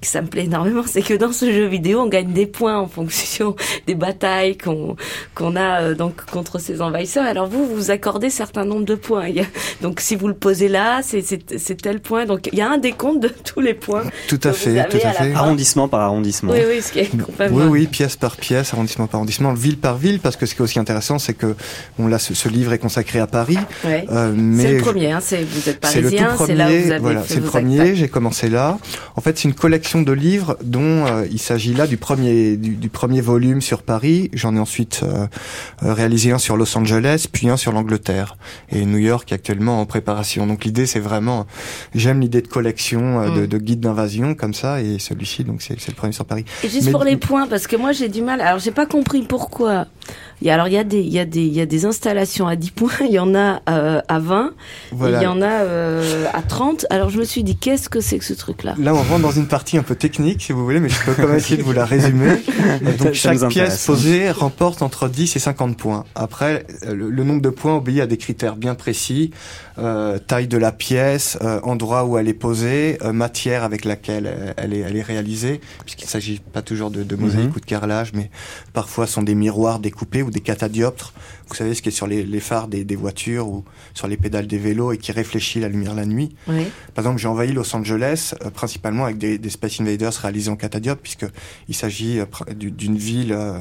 que 0.00 0.06
ça 0.06 0.20
me 0.22 0.26
plaît 0.26 0.44
énormément, 0.44 0.82
c'est 0.86 1.02
que 1.02 1.14
dans 1.14 1.32
ce 1.32 1.50
jeu 1.50 1.66
vidéo, 1.66 2.00
on 2.00 2.08
gagne 2.08 2.32
des 2.32 2.46
points 2.46 2.78
en 2.78 2.88
fonction 2.88 3.54
des 3.86 3.94
batailles 3.94 4.56
qu'on 4.58 4.96
qu'on 5.34 5.56
a 5.56 5.82
euh, 5.82 5.94
donc 5.94 6.24
contre 6.26 6.58
ces 6.58 6.82
envahisseurs. 6.82 7.24
Alors 7.24 7.46
vous, 7.46 7.66
vous 7.66 7.90
accordez 7.90 8.30
certain 8.30 8.64
nombre 8.64 8.84
de 8.84 8.94
points. 8.94 9.28
Il 9.28 9.36
y 9.36 9.40
a, 9.40 9.46
donc 9.82 10.00
si 10.00 10.16
vous 10.16 10.28
le 10.28 10.34
posez 10.34 10.68
là, 10.68 11.00
c'est 11.02 11.76
tel 11.76 12.00
point. 12.00 12.26
Donc 12.26 12.48
il 12.52 12.58
y 12.58 12.62
a 12.62 12.70
un 12.70 12.78
décompte 12.78 13.20
de 13.20 13.28
tous 13.28 13.60
les 13.60 13.74
points. 13.74 14.04
Tout 14.28 14.40
à 14.42 14.52
fait, 14.52 14.88
tout 14.88 14.98
à 15.02 15.12
fait. 15.12 15.32
Arrondissement 15.34 15.88
par 15.88 16.00
arrondissement. 16.00 16.52
Oui, 16.52 16.60
oui, 16.68 16.82
ce 16.82 16.92
qui 16.92 17.00
est 17.00 17.16
complètement... 17.16 17.56
Oui, 17.58 17.64
oui, 17.68 17.86
pièce 17.86 18.16
par 18.16 18.36
pièce, 18.36 18.72
arrondissement 18.72 19.06
par 19.06 19.18
arrondissement, 19.18 19.52
ville 19.54 19.78
par 19.78 19.96
ville, 19.96 20.20
parce 20.20 20.36
que 20.36 20.46
ce 20.46 20.54
qui 20.54 20.60
est 20.60 20.64
aussi 20.64 20.78
intéressant, 20.78 21.18
c'est 21.18 21.34
que 21.34 21.54
bon 21.98 22.06
là, 22.08 22.18
ce, 22.18 22.34
ce, 22.34 22.48
livre 22.48 22.72
est 22.72 22.78
consacré 22.78 23.18
à 23.18 23.26
Paris. 23.26 23.58
Ouais. 23.84 24.06
Euh, 24.10 24.32
mais 24.34 24.62
c'est 24.62 24.72
le 24.74 24.80
premier. 24.80 25.12
Hein, 25.12 25.20
vous 25.20 25.68
êtes 25.68 25.80
parisien, 25.80 26.36
c'est 26.38 26.54
là 26.54 26.68
où 26.68 26.70
vous 26.70 26.90
avez 26.90 26.98
voilà, 26.98 27.22
c'est 27.26 27.36
le 27.36 27.42
premier. 27.42 27.94
J'ai 27.94 28.08
commencé 28.08 28.48
là. 28.48 28.78
En 29.16 29.20
fait, 29.20 29.38
c'est 29.38 29.48
une 29.48 29.54
collection 29.54 30.02
de 30.02 30.12
livres 30.12 30.56
dont 30.62 31.06
euh, 31.06 31.26
il 31.30 31.38
s'agit 31.38 31.74
là 31.74 31.86
du 31.86 31.96
premier 31.96 32.56
du, 32.56 32.76
du, 32.76 32.88
premier 32.88 33.20
volume 33.20 33.60
sur 33.60 33.82
Paris. 33.82 34.30
J'en 34.32 34.54
ai 34.54 34.58
ensuite 34.58 35.00
euh, 35.02 35.26
réalisé 35.80 36.32
un 36.32 36.38
sur 36.38 36.56
Los 36.56 36.76
Angeles, 36.76 37.26
puis 37.30 37.48
un 37.48 37.56
sur 37.56 37.72
l'Angleterre 37.72 38.36
et 38.70 38.84
New 38.84 38.98
York 38.98 39.32
actuellement 39.32 39.80
en 39.80 39.86
préparation. 39.86 40.46
Donc 40.46 40.64
l'idée, 40.64 40.86
c'est 40.86 41.00
vraiment, 41.00 41.46
j'aime 41.94 42.20
l'idée 42.20 42.42
de 42.42 42.48
collection, 42.48 43.20
euh, 43.20 43.30
mm. 43.30 43.34
de, 43.40 43.46
de 43.46 43.58
guide 43.58 43.80
d'invasion 43.80 44.34
comme 44.34 44.54
ça, 44.54 44.80
et 44.82 44.98
celui-ci, 44.98 45.44
donc 45.44 45.62
c'est 45.62 45.74
le 45.88 45.94
premier 45.94 46.12
sur 46.12 46.24
Paris. 46.24 46.44
Et 46.62 46.68
juste 46.68 46.86
Mais, 46.86 46.92
pour 46.92 47.04
les 47.04 47.16
points, 47.16 47.46
parce 47.46 47.66
que 47.66 47.76
moi 47.76 47.92
j'ai 47.92 48.08
du 48.08 48.22
mal. 48.22 48.40
Alors 48.40 48.58
j'ai 48.58 48.70
pas 48.70 48.86
compris 48.86 49.22
pourquoi. 49.22 49.86
Il 50.42 50.46
y 50.46 50.50
a, 50.50 50.54
alors 50.54 50.68
il 50.68 50.74
y 50.74 50.78
a 50.78 50.84
des 50.84 51.00
il 51.00 51.12
y 51.12 51.18
a 51.18 51.24
des 51.24 51.40
il 51.40 51.54
y 51.54 51.60
a 51.60 51.66
des 51.66 51.86
installations 51.86 52.46
à 52.46 52.56
10 52.56 52.70
points, 52.72 52.90
il 53.00 53.12
y 53.12 53.18
en 53.18 53.34
a 53.34 53.62
euh, 53.70 54.02
à 54.06 54.18
20, 54.18 54.52
voilà. 54.92 55.20
il 55.20 55.24
y 55.24 55.26
en 55.26 55.40
a 55.40 55.62
euh, 55.62 56.26
à 56.34 56.42
30. 56.42 56.86
Alors 56.90 57.08
je 57.08 57.18
me 57.18 57.24
suis 57.24 57.42
dit 57.42 57.56
qu'est-ce 57.56 57.88
que 57.88 58.00
c'est 58.00 58.18
que 58.18 58.24
ce 58.24 58.34
truc 58.34 58.62
là 58.62 58.74
Là 58.78 58.94
on 58.94 59.02
rentre 59.02 59.22
dans 59.22 59.30
une 59.30 59.48
partie 59.48 59.78
un 59.78 59.82
peu 59.82 59.94
technique 59.94 60.42
si 60.42 60.52
vous 60.52 60.62
voulez, 60.62 60.80
mais 60.80 60.90
je 60.90 61.02
peux 61.04 61.14
quand 61.14 61.28
même 61.28 61.36
essayer 61.36 61.56
de 61.56 61.62
vous 61.62 61.72
la 61.72 61.86
résumer. 61.86 62.36
Donc 62.98 63.14
chaque 63.14 63.48
pièce 63.48 63.86
posée 63.86 64.30
remporte 64.30 64.82
entre 64.82 65.08
10 65.08 65.36
et 65.36 65.38
50 65.38 65.76
points. 65.76 66.04
Après 66.14 66.66
le, 66.86 67.08
le 67.08 67.24
nombre 67.24 67.40
de 67.40 67.50
points 67.50 67.76
obéit 67.76 68.00
à 68.00 68.06
des 68.06 68.18
critères 68.18 68.56
bien 68.56 68.74
précis, 68.74 69.30
euh, 69.78 70.18
taille 70.18 70.48
de 70.48 70.58
la 70.58 70.72
pièce, 70.72 71.38
euh, 71.42 71.60
endroit 71.62 72.04
où 72.04 72.18
elle 72.18 72.28
est 72.28 72.34
posée, 72.34 72.98
euh, 73.02 73.12
matière 73.12 73.62
avec 73.64 73.84
laquelle 73.84 74.54
elle 74.56 74.72
est 74.72 74.80
elle 74.80 74.96
est 74.96 75.02
réalisée, 75.02 75.60
puisqu'il 75.84 76.08
s'agit 76.08 76.40
pas 76.52 76.62
toujours 76.62 76.90
de, 76.90 77.02
de 77.02 77.16
mosaïque 77.16 77.46
mm 77.46 77.50
-hmm. 77.50 77.56
ou 77.56 77.60
de 77.60 77.66
carrelage, 77.66 78.12
mais 78.14 78.30
parfois 78.72 79.06
sont 79.06 79.22
des 79.22 79.34
miroirs 79.34 79.78
découpés 79.80 80.22
ou 80.22 80.30
des 80.30 80.40
catadioptres. 80.40 81.12
Vous 81.48 81.54
savez 81.54 81.74
ce 81.74 81.82
qui 81.82 81.90
est 81.90 81.92
sur 81.92 82.08
les, 82.08 82.24
les 82.24 82.40
phares 82.40 82.68
des, 82.68 82.84
des, 82.84 82.96
voitures 82.96 83.46
ou 83.48 83.64
sur 83.94 84.08
les 84.08 84.16
pédales 84.16 84.48
des 84.48 84.58
vélos 84.58 84.92
et 84.92 84.98
qui 84.98 85.12
réfléchit 85.12 85.60
la 85.60 85.68
lumière 85.68 85.94
la 85.94 86.04
nuit. 86.04 86.34
Oui. 86.48 86.66
Par 86.94 87.04
exemple, 87.04 87.20
j'ai 87.20 87.28
envahi 87.28 87.52
Los 87.52 87.74
Angeles 87.74 88.34
euh, 88.44 88.50
principalement 88.50 89.04
avec 89.04 89.18
des, 89.18 89.38
des, 89.38 89.50
Space 89.50 89.80
Invaders 89.80 90.12
réalisés 90.12 90.50
en 90.50 90.56
catadioptre, 90.56 91.02
puisque 91.02 91.26
il 91.68 91.74
s'agit 91.74 92.18
euh, 92.18 92.26
d'une 92.54 92.96
ville 92.96 93.32
euh, 93.32 93.60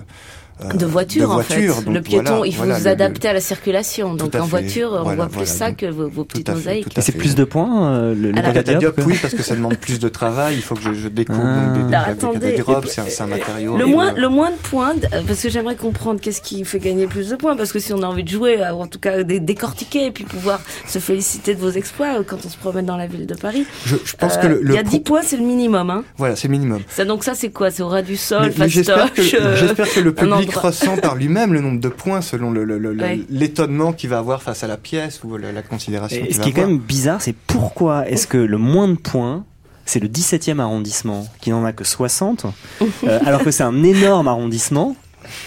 de 0.74 0.86
voiture, 0.86 1.32
en 1.32 1.40
fait. 1.42 1.68
Donc, 1.68 1.94
le 1.94 2.02
piéton, 2.02 2.24
voilà, 2.38 2.48
il 2.48 2.54
faut 2.54 2.64
voilà, 2.64 2.80
vous 2.80 2.88
adapter 2.88 3.28
le, 3.28 3.32
à 3.32 3.34
la 3.34 3.42
circulation. 3.42 4.14
Donc 4.16 4.36
en 4.36 4.46
voiture, 4.46 5.02
on 5.06 5.16
voit 5.16 5.28
plus 5.28 5.46
ça 5.46 5.72
que 5.72 5.86
vos, 5.86 6.08
vos 6.08 6.24
petites 6.24 6.50
mosaïques. 6.50 6.98
Et 6.98 7.02
c'est 7.02 7.12
plus 7.12 7.36
de 7.36 7.44
points, 7.44 7.92
euh, 7.92 8.16
le, 8.16 8.32
le 8.32 8.42
catadiop 8.42 8.94
Oui, 9.06 9.18
parce 9.22 9.34
que 9.34 9.44
ça 9.44 9.56
demande 9.56 9.78
plus 9.78 10.00
de 10.00 10.10
travail. 10.10 10.56
Il 10.56 10.62
faut 10.62 10.76
que 10.76 10.82
je, 10.82 10.94
je 10.94 11.08
découpe 11.08 11.36
ah. 11.40 11.74
des, 11.74 11.84
des, 11.84 11.96
attendez, 11.96 12.64
c'est 12.88 13.22
un, 13.22 13.26
un, 13.26 13.28
matériau. 13.28 13.78
Le 13.78 13.86
moins, 13.86 14.14
le 14.14 14.30
moins 14.30 14.52
de 14.52 14.56
points, 14.56 14.96
parce 15.28 15.42
que 15.42 15.50
j'aimerais 15.50 15.76
comprendre 15.76 16.20
qu'est-ce 16.22 16.42
qui 16.42 16.64
fait 16.64 16.80
gagner 16.80 17.08
plus 17.08 17.30
de 17.30 17.36
points. 17.36 17.56
Parce 17.56 17.72
que 17.72 17.80
si 17.80 17.94
on 17.94 18.02
a 18.02 18.08
envie 18.08 18.24
de 18.24 18.30
jouer, 18.30 18.62
euh, 18.62 18.74
en 18.74 18.88
tout 18.88 19.00
cas 19.00 19.24
décortiquer 19.24 20.08
et 20.08 20.12
puis 20.12 20.24
pouvoir 20.24 20.62
se 20.88 21.00
féliciter 21.00 21.56
de 21.56 21.60
vos 21.60 21.72
exploits 21.72 22.20
euh, 22.20 22.24
quand 22.26 22.46
on 22.46 22.50
se 22.50 22.58
promène 22.58 22.86
dans 22.86 22.98
la 22.98 23.08
ville 23.08 23.26
de 23.26 23.36
Paris. 23.36 23.66
Je, 23.86 23.96
je 24.04 24.16
pense 24.16 24.38
euh, 24.38 24.42
que 24.42 24.48
le, 24.48 24.62
il 24.66 24.74
y 24.74 24.78
a 24.78 24.84
10 24.84 25.00
points, 25.02 25.22
c'est 25.24 25.38
le 25.38 25.44
minimum. 25.44 25.90
Hein. 25.90 26.04
Voilà, 26.18 26.36
c'est 26.36 26.48
le 26.48 26.54
minimum. 26.54 26.82
Ça, 26.90 27.06
donc 27.06 27.24
ça, 27.24 27.34
c'est 27.36 27.50
quoi? 27.50 27.72
C'est 27.72 27.84
au 27.84 27.88
ras 27.88 28.02
du 28.02 28.18
sol, 28.18 28.52
J'espère 28.68 29.14
que, 29.14 29.22
que, 29.22 30.00
le 30.00 30.14
public 30.14 30.45
ressent 30.54 30.98
par 30.98 31.16
lui 31.16 31.26
lui-même 31.26 31.54
le 31.54 31.62
nombre 31.62 31.80
de 31.80 31.90
points 31.90 32.22
selon 32.22 32.52
l'étonnement 32.52 32.66
le, 32.66 32.78
le, 32.78 33.86
ouais. 33.86 33.96
qu'il 33.96 34.10
va 34.10 34.20
avoir 34.20 34.44
face 34.44 34.64
à 34.64 34.68
la 34.68 34.78
pièce 34.78 35.22
ou 35.24 35.38
la, 35.38 35.52
la 35.52 35.62
considération. 35.62 36.24
Et 36.24 36.34
ce 36.34 36.40
qui 36.40 36.50
est 36.50 36.54
quand 36.54 36.68
même 36.68 36.80
bizarre, 36.80 37.22
c'est 37.22 37.36
pourquoi 37.36 38.08
est-ce 38.08 38.28
que 38.28 38.38
le 38.38 38.58
moins 38.58 38.88
de 38.88 38.96
points 38.96 39.46
c'est 39.86 40.00
le 40.00 40.08
17e 40.08 40.60
arrondissement 40.60 41.28
qui 41.42 41.52
n'en 41.52 41.64
a 41.64 41.72
que 41.72 41.84
60, 41.84 42.48
euh, 42.82 43.20
alors 43.24 43.44
que 43.44 43.52
c'est 43.52 43.64
un 43.64 43.84
énorme 43.84 44.28
arrondissement. 44.28 44.96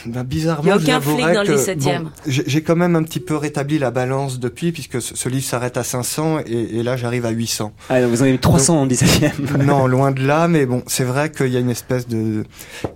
Ben, 0.06 0.24
bizarrement, 0.24 0.76
il 0.78 0.84
n'y 0.84 0.90
a 0.90 0.98
aucun 0.98 1.00
flic 1.00 1.20
dans 1.20 1.42
le 1.42 1.56
17e. 1.56 2.02
Bon, 2.02 2.10
j'ai 2.26 2.62
quand 2.62 2.76
même 2.76 2.96
un 2.96 3.02
petit 3.02 3.20
peu 3.20 3.36
rétabli 3.36 3.78
la 3.78 3.90
balance 3.90 4.38
depuis, 4.38 4.72
puisque 4.72 5.00
ce, 5.00 5.16
ce 5.16 5.28
livre 5.28 5.44
s'arrête 5.44 5.76
à 5.76 5.84
500 5.84 6.40
et, 6.46 6.78
et 6.78 6.82
là 6.82 6.96
j'arrive 6.96 7.26
à 7.26 7.30
800. 7.30 7.72
Ah, 7.88 8.06
vous 8.06 8.22
en 8.22 8.24
avez 8.24 8.38
300 8.38 8.74
Donc, 8.74 8.84
en 8.84 8.94
17e. 8.94 9.62
non, 9.64 9.86
loin 9.98 10.10
de 10.10 10.26
là, 10.26 10.48
mais 10.48 10.66
bon, 10.66 10.82
c'est 10.86 11.04
vrai 11.04 11.30
qu'il 11.30 11.48
y 11.48 11.56
a 11.56 11.60
une 11.60 11.70
espèce 11.70 12.06
de, 12.08 12.44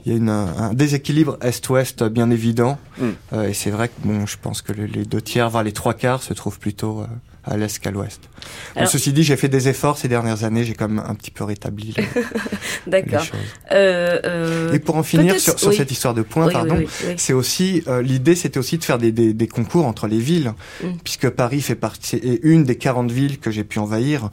il 0.05 0.13
y 0.13 0.15
a 0.15 0.19
une, 0.19 0.29
un 0.29 0.73
déséquilibre 0.75 1.39
est-ouest 1.41 2.05
bien 2.05 2.31
évident, 2.31 2.79
mm. 2.99 3.05
euh, 3.33 3.49
et 3.49 3.55
c'est 3.55 3.71
vrai 3.71 3.89
que 3.89 3.95
bon, 4.05 4.27
je 4.27 4.37
pense 4.41 4.63
que 4.63 4.73
les 4.73 5.05
deux 5.05 5.23
tiers, 5.23 5.51
voire 5.51 5.63
les 5.63 5.73
trois 5.73 5.95
quarts, 5.95 6.23
se 6.23 6.35
trouvent 6.35 6.59
plutôt 6.59 7.01
euh, 7.01 7.07
à 7.45 7.57
l'est 7.57 7.79
qu'à 7.79 7.91
l'ouest. 7.91 8.21
Bon, 8.75 8.87
ceci 8.87 9.13
dit, 9.13 9.23
j'ai 9.23 9.37
fait 9.37 9.49
des 9.49 9.69
efforts 9.69 9.99
ces 9.99 10.09
dernières 10.09 10.45
années, 10.45 10.65
j'ai 10.65 10.75
quand 10.75 10.89
même 10.89 11.05
un 11.07 11.15
petit 11.15 11.31
peu 11.31 11.45
rétabli 11.45 11.95
les, 11.97 12.05
D'accord. 12.87 13.25
Euh, 13.73 14.21
euh, 14.25 14.73
Et 14.73 14.79
pour 14.79 14.97
en 14.97 15.03
finir 15.03 15.39
sur, 15.39 15.59
sur 15.59 15.69
oui. 15.69 15.77
cette 15.77 15.91
histoire 15.91 16.15
de 16.15 16.23
points, 16.23 16.47
oui, 16.47 16.53
pardon. 16.53 16.79
C'est 17.17 17.33
aussi 17.33 17.83
euh, 17.89 18.03
l'idée, 18.03 18.35
c'était 18.35 18.59
aussi 18.59 18.79
de 18.79 18.85
faire 18.85 18.99
des, 18.99 19.13
des, 19.13 19.33
des, 19.33 19.49
concours 19.49 19.87
entre 19.87 20.07
les 20.07 20.19
villes, 20.19 20.55
mm. 20.83 20.89
puisque 21.05 21.29
Paris 21.31 21.61
fait 21.61 21.75
partie 21.75 22.17
est 22.17 22.41
une 22.43 22.65
des 22.65 22.77
40 22.77 23.11
villes 23.11 23.39
que 23.39 23.51
j'ai 23.51 23.65
pu 23.65 23.79
envahir. 23.79 24.31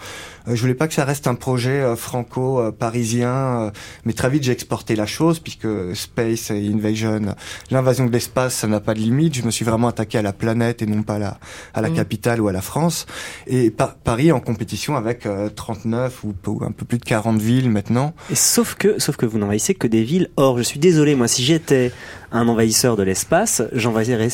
Euh, 0.48 0.56
je 0.56 0.62
voulais 0.62 0.75
pas 0.75 0.88
que 0.88 0.94
ça 0.94 1.06
reste 1.06 1.28
un 1.28 1.36
projet 1.36 1.82
euh, 1.82 1.96
franco-parisien, 1.96 3.72
mais 4.06 4.13
très 4.13 4.30
vite 4.30 4.44
j'ai 4.44 4.51
exporté 4.51 4.96
la 4.96 5.06
chose, 5.06 5.39
puisque 5.39 5.68
Space 5.96 6.51
et 6.51 6.68
Invasion, 6.68 7.36
l'invasion 7.72 8.06
de 8.06 8.12
l'espace, 8.12 8.56
ça 8.56 8.68
n'a 8.68 8.80
pas 8.80 8.94
de 8.94 9.00
limite. 9.00 9.36
Je 9.36 9.44
me 9.44 9.51
suis 9.51 9.66
vraiment 9.66 9.88
attaqué 9.88 10.18
à 10.18 10.22
la 10.22 10.34
planète 10.34 10.82
et 10.82 10.86
non 10.86 11.04
pas 11.04 11.16
à 11.16 11.20
la, 11.20 11.39
à 11.74 11.82
la 11.82 11.89
mm. 11.89 11.96
capitale 11.96 12.42
ou 12.42 12.48
à 12.48 12.51
la 12.51 12.62
France. 12.62 12.99
Et 13.48 13.72
Paris 14.03 14.32
en 14.32 14.39
compétition 14.39 14.96
avec 14.96 15.27
39 15.56 16.24
ou, 16.24 16.34
ou, 16.48 16.63
un 16.63 16.72
peu 16.72 16.86
plus 16.86 16.98
de 16.98 17.06
40 17.06 17.39
villes 17.39 17.70
maintenant. 17.70 18.13
Sauf 18.34 18.75
que, 18.75 19.00
sauf 19.00 19.15
que 19.18 19.25
vous 19.25 19.38
n'envahissez 19.38 19.75
que 19.75 19.88
des 19.88 20.03
villes. 20.03 20.29
Or, 20.38 20.58
je 20.58 20.63
suis 20.63 20.79
désolé, 20.79 21.15
moi, 21.15 21.27
si 21.27 21.44
j'étais 21.44 21.91
un 22.32 22.48
envahisseur 22.48 22.96
de 22.96 23.03
l'espace, 23.03 23.62
j'envahirais, 23.74 24.29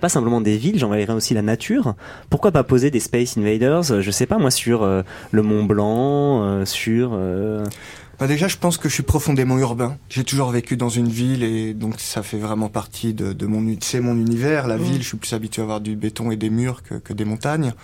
pas 0.00 0.08
simplement 0.08 0.40
des 0.40 0.56
villes, 0.56 0.78
j'envahirais 0.78 1.12
aussi 1.12 1.34
la 1.34 1.42
nature. 1.42 1.94
Pourquoi 2.30 2.52
pas 2.52 2.62
poser 2.62 2.90
des 2.90 3.00
Space 3.00 3.36
Invaders, 3.36 4.00
je 4.00 4.10
sais 4.10 4.26
pas 4.26 4.38
moi, 4.38 4.50
sur 4.50 4.82
euh, 4.82 5.02
le 5.30 5.42
Mont 5.42 5.64
Blanc, 5.64 6.44
euh, 6.44 6.64
sur... 6.64 7.12
Euh... 7.14 7.64
Bah 8.22 8.28
déjà, 8.28 8.46
je 8.46 8.56
pense 8.56 8.78
que 8.78 8.88
je 8.88 8.94
suis 8.94 9.02
profondément 9.02 9.58
urbain. 9.58 9.98
J'ai 10.08 10.22
toujours 10.22 10.50
vécu 10.50 10.76
dans 10.76 10.88
une 10.88 11.08
ville 11.08 11.42
et 11.42 11.74
donc 11.74 11.98
ça 11.98 12.22
fait 12.22 12.38
vraiment 12.38 12.68
partie 12.68 13.14
de, 13.14 13.32
de 13.32 13.46
mon 13.46 13.76
c'est 13.80 13.98
mon 13.98 14.14
univers. 14.14 14.68
La 14.68 14.76
mmh. 14.76 14.82
ville, 14.82 15.02
je 15.02 15.08
suis 15.08 15.16
plus 15.16 15.32
habitué 15.32 15.60
à 15.60 15.64
avoir 15.64 15.80
du 15.80 15.96
béton 15.96 16.30
et 16.30 16.36
des 16.36 16.48
murs 16.48 16.84
que, 16.84 16.94
que 16.94 17.12
des 17.12 17.24
montagnes. 17.24 17.74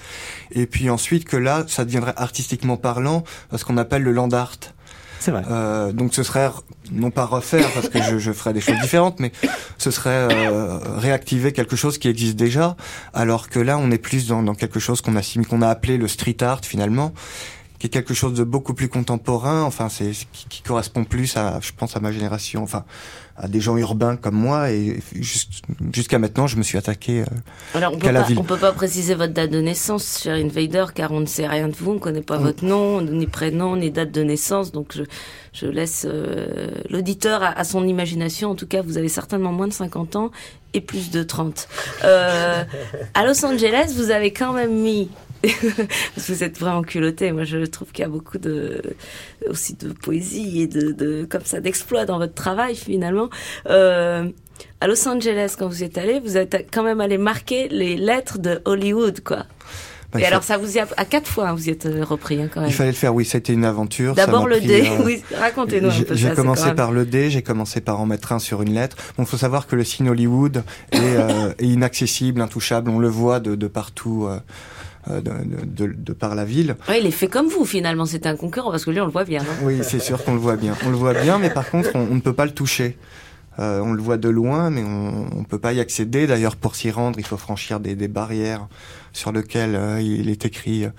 Et 0.53 0.67
puis 0.67 0.91
ensuite 0.91 1.25
que 1.25 1.37
là, 1.37 1.65
ça 1.67 1.85
deviendrait 1.85 2.15
artistiquement 2.17 2.77
parlant 2.77 3.25
ce 3.53 3.65
qu'on 3.65 3.77
appelle 3.79 4.05
le 4.05 4.13
land 4.13 4.31
art. 4.31 4.55
C'est 5.19 5.33
vrai. 5.33 5.43
Euh, 5.51 5.91
donc 5.91 6.15
ce 6.15 6.23
serait 6.23 6.51
non 6.93 7.11
pas 7.11 7.25
refaire 7.25 7.69
parce 7.73 7.89
que 7.89 8.01
je, 8.01 8.19
je 8.19 8.31
ferais 8.31 8.53
des 8.53 8.61
choses 8.61 8.79
différentes, 8.81 9.19
mais 9.19 9.33
ce 9.77 9.91
serait 9.91 10.29
euh, 10.31 10.79
réactiver 10.99 11.51
quelque 11.51 11.75
chose 11.75 11.99
qui 11.99 12.07
existe 12.07 12.37
déjà, 12.37 12.77
alors 13.13 13.49
que 13.49 13.59
là 13.59 13.77
on 13.77 13.91
est 13.91 13.99
plus 13.99 14.29
dans, 14.29 14.45
dans 14.45 14.55
quelque 14.55 14.79
chose 14.79 15.01
qu'on 15.01 15.17
a 15.17 15.23
qu'on 15.49 15.63
a 15.63 15.69
appelé 15.69 15.97
le 15.99 16.07
street 16.07 16.37
art 16.43 16.61
finalement, 16.63 17.13
qui 17.79 17.87
est 17.87 17.91
quelque 17.91 18.15
chose 18.15 18.35
de 18.35 18.45
beaucoup 18.45 18.75
plus 18.75 18.89
contemporain. 18.89 19.63
Enfin, 19.63 19.89
c'est 19.89 20.11
qui, 20.33 20.47
qui, 20.49 20.63
correspond 20.63 21.05
plus 21.05 21.37
à, 21.37 21.61
je 21.61 21.73
pense, 21.77 21.97
à 21.97 22.01
ma 22.01 22.13
génération. 22.13 22.63
Enfin, 22.63 22.85
à 23.39 23.47
des 23.47 23.61
gens 23.61 23.77
urbains 23.77 24.17
comme 24.17 24.35
moi. 24.35 24.71
Et 24.71 25.01
jusqu'à 25.93 26.19
maintenant, 26.19 26.47
je 26.47 26.57
me 26.57 26.63
suis 26.63 26.77
attaqué 26.77 27.21
euh, 27.23 27.25
Alors, 27.75 27.95
on 27.95 27.99
qu'à 27.99 28.13
la 28.13 28.23
ville. 28.23 28.39
On 28.39 28.45
peut 28.45 28.57
pas 28.57 28.73
préciser 28.73 29.15
votre 29.15 29.33
date 29.33 29.51
de 29.51 29.61
naissance, 29.61 30.21
cher 30.23 30.35
Invader, 30.35 30.87
car 30.95 31.13
on 31.13 31.21
ne 31.21 31.27
sait 31.27 31.47
rien 31.47 31.69
de 31.69 31.77
vous. 31.77 31.93
On 31.93 31.95
ne 31.95 31.99
connaît 32.01 32.23
pas 32.23 32.39
mm. 32.39 32.43
votre 32.43 32.65
nom, 32.65 33.01
ni 33.01 33.27
prénom, 33.27 33.77
ni 33.77 33.91
date 33.91 34.11
de 34.11 34.23
naissance. 34.23 34.73
Donc, 34.73 34.93
je, 34.95 35.05
je 35.53 35.67
laisse 35.67 36.05
euh, 36.09 36.69
l'auditeur 36.91 37.43
à, 37.43 37.59
à, 37.59 37.65
son 37.65 37.87
imagination. 37.87 38.51
En 38.51 38.55
tout 38.55 38.67
cas, 38.67 38.83
vous 38.83 38.99
avez 38.99 39.09
certainement 39.09 39.53
moins 39.53 39.69
de 39.69 39.73
50 39.73 40.17
ans 40.17 40.31
et 40.75 40.81
plus 40.81 41.11
de 41.11 41.23
30. 41.23 41.69
Euh, 42.05 42.65
à 43.15 43.27
Los 43.27 43.45
Angeles, 43.45 43.93
vous 43.97 44.11
avez 44.11 44.33
quand 44.33 44.53
même 44.53 44.75
mis 44.75 45.09
vous 46.17 46.45
êtes 46.45 46.59
vraiment 46.59 46.83
culotté. 46.83 47.33
Moi, 47.33 47.45
je 47.45 47.65
trouve 47.67 47.91
qu'il 47.93 48.03
y 48.03 48.07
a 48.07 48.11
beaucoup 48.11 48.39
de 48.39 48.83
aussi 49.49 49.75
de 49.75 49.93
poésie 49.93 50.63
et 50.63 50.67
de, 50.67 50.93
de 50.93 51.27
comme 51.29 51.45
ça 51.45 51.61
d'exploit 51.61 52.05
dans 52.05 52.19
votre 52.19 52.35
travail 52.35 52.75
finalement. 52.75 53.29
Euh, 53.69 54.29
à 54.81 54.87
Los 54.87 55.07
Angeles, 55.09 55.55
quand 55.59 55.69
vous 55.69 55.85
êtes 55.85 55.99
allé, 55.99 56.21
vous 56.21 56.37
êtes 56.37 56.69
quand 56.73 56.83
même 56.83 57.01
allé 57.01 57.19
marquer 57.19 57.69
les 57.69 57.97
lettres 57.97 58.39
de 58.39 58.61
Hollywood, 58.65 59.21
quoi. 59.23 59.47
Bah, 60.13 60.21
et 60.21 60.25
alors, 60.25 60.43
ça 60.43 60.57
vous 60.57 60.77
y 60.77 60.81
a, 60.81 60.87
à 60.97 61.05
quatre 61.05 61.29
fois, 61.29 61.49
hein, 61.49 61.55
vous 61.55 61.69
y 61.69 61.71
êtes 61.71 61.85
euh, 61.85 62.03
repris, 62.03 62.41
hein, 62.41 62.49
quand 62.53 62.61
même. 62.61 62.71
Il 62.71 62.73
fallait 62.75 62.93
le 62.93 62.97
faire, 62.97 63.15
oui, 63.15 63.27
c'était 63.27 63.53
une 63.53 63.67
aventure. 63.67 64.15
D'abord 64.15 64.49
le 64.49 64.59
D, 64.59 64.87
euh... 64.87 65.03
oui, 65.05 65.23
racontez-nous 65.37 65.91
un 65.91 66.03
peu 66.03 66.15
J'ai 66.15 66.31
commencé 66.31 66.73
par 66.73 66.93
le 66.93 67.05
D, 67.05 67.29
j'ai 67.29 67.43
commencé 67.43 67.83
par 67.83 68.01
en 68.01 68.07
mettre 68.07 68.33
un 68.33 68.39
sur 68.39 68.63
une 68.63 68.73
lettre. 68.73 68.97
Bon, 69.19 69.27
faut 69.27 69.37
savoir 69.37 69.67
que 69.67 69.77
le 69.77 69.85
signe 69.85 70.09
Hollywood 70.09 70.65
est, 70.93 70.99
euh, 70.99 71.53
est 71.59 71.67
inaccessible, 71.67 72.41
intouchable, 72.41 72.91
on 72.91 72.99
le 72.99 73.09
voit 73.09 73.39
de, 73.39 73.55
de 73.55 73.67
partout. 73.67 74.27
Euh, 74.29 74.39
de, 75.09 75.87
de, 75.87 75.95
de, 75.97 76.13
par 76.13 76.35
la 76.35 76.45
ville. 76.45 76.77
Ouais, 76.89 77.01
il 77.01 77.07
est 77.07 77.11
fait 77.11 77.29
comme 77.29 77.49
vous 77.49 77.65
finalement, 77.65 78.07
c'est 78.07 78.27
un 78.27 78.37
concurrent 78.37 78.71
parce 78.71 78.85
que 78.85 78.91
lui 78.91 79.01
on 79.01 79.07
le 79.07 79.13
voit 79.13 79.25
bien. 79.25 79.41
Hein 79.43 79.57
oui, 79.63 79.79
c'est 79.83 80.01
sûr 80.01 80.23
qu'on 80.25 80.35
le 80.35 80.41
voit 80.41 80.57
bien. 80.57 80.75
On 80.87 80.91
le 80.91 80.97
voit 80.97 81.15
bien, 81.15 81.39
mais 81.39 81.51
par 81.51 81.71
contre 81.71 81.91
on, 81.95 82.01
on 82.11 82.15
ne 82.15 82.21
peut 82.21 82.33
pas 82.35 82.45
le 82.47 82.53
toucher. 82.53 82.97
Euh, 83.59 83.81
on 83.81 83.93
le 83.93 84.03
voit 84.03 84.17
de 84.19 84.29
loin, 84.29 84.71
mais 84.71 84.83
on 84.83 85.41
ne 85.41 85.45
peut 85.45 85.59
pas 85.59 85.73
y 85.73 85.81
accéder. 85.81 86.27
D'ailleurs, 86.27 86.57
pour 86.57 86.77
s'y 86.77 86.91
rendre, 86.91 87.19
il 87.19 87.25
faut 87.27 87.37
franchir 87.37 87.81
des, 87.81 87.97
des 87.97 88.09
barrières 88.09 88.69
sur 89.15 89.33
lequel 89.33 89.75
euh, 89.75 90.01
il 90.01 90.29
est 90.29 90.45
écrit 90.45 90.85
euh, 90.85 90.91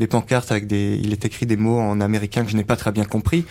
des 0.00 0.06
pancartes 0.08 0.50
avec 0.50 0.66
des, 0.66 0.98
il 1.04 1.12
est 1.12 1.24
écrit 1.24 1.46
des 1.46 1.58
mots 1.58 1.78
en 1.78 2.00
américain 2.00 2.42
que 2.42 2.50
je 2.50 2.56
n'ai 2.56 2.64
pas 2.64 2.74
très 2.74 2.90
bien 2.90 3.04
compris. 3.04 3.44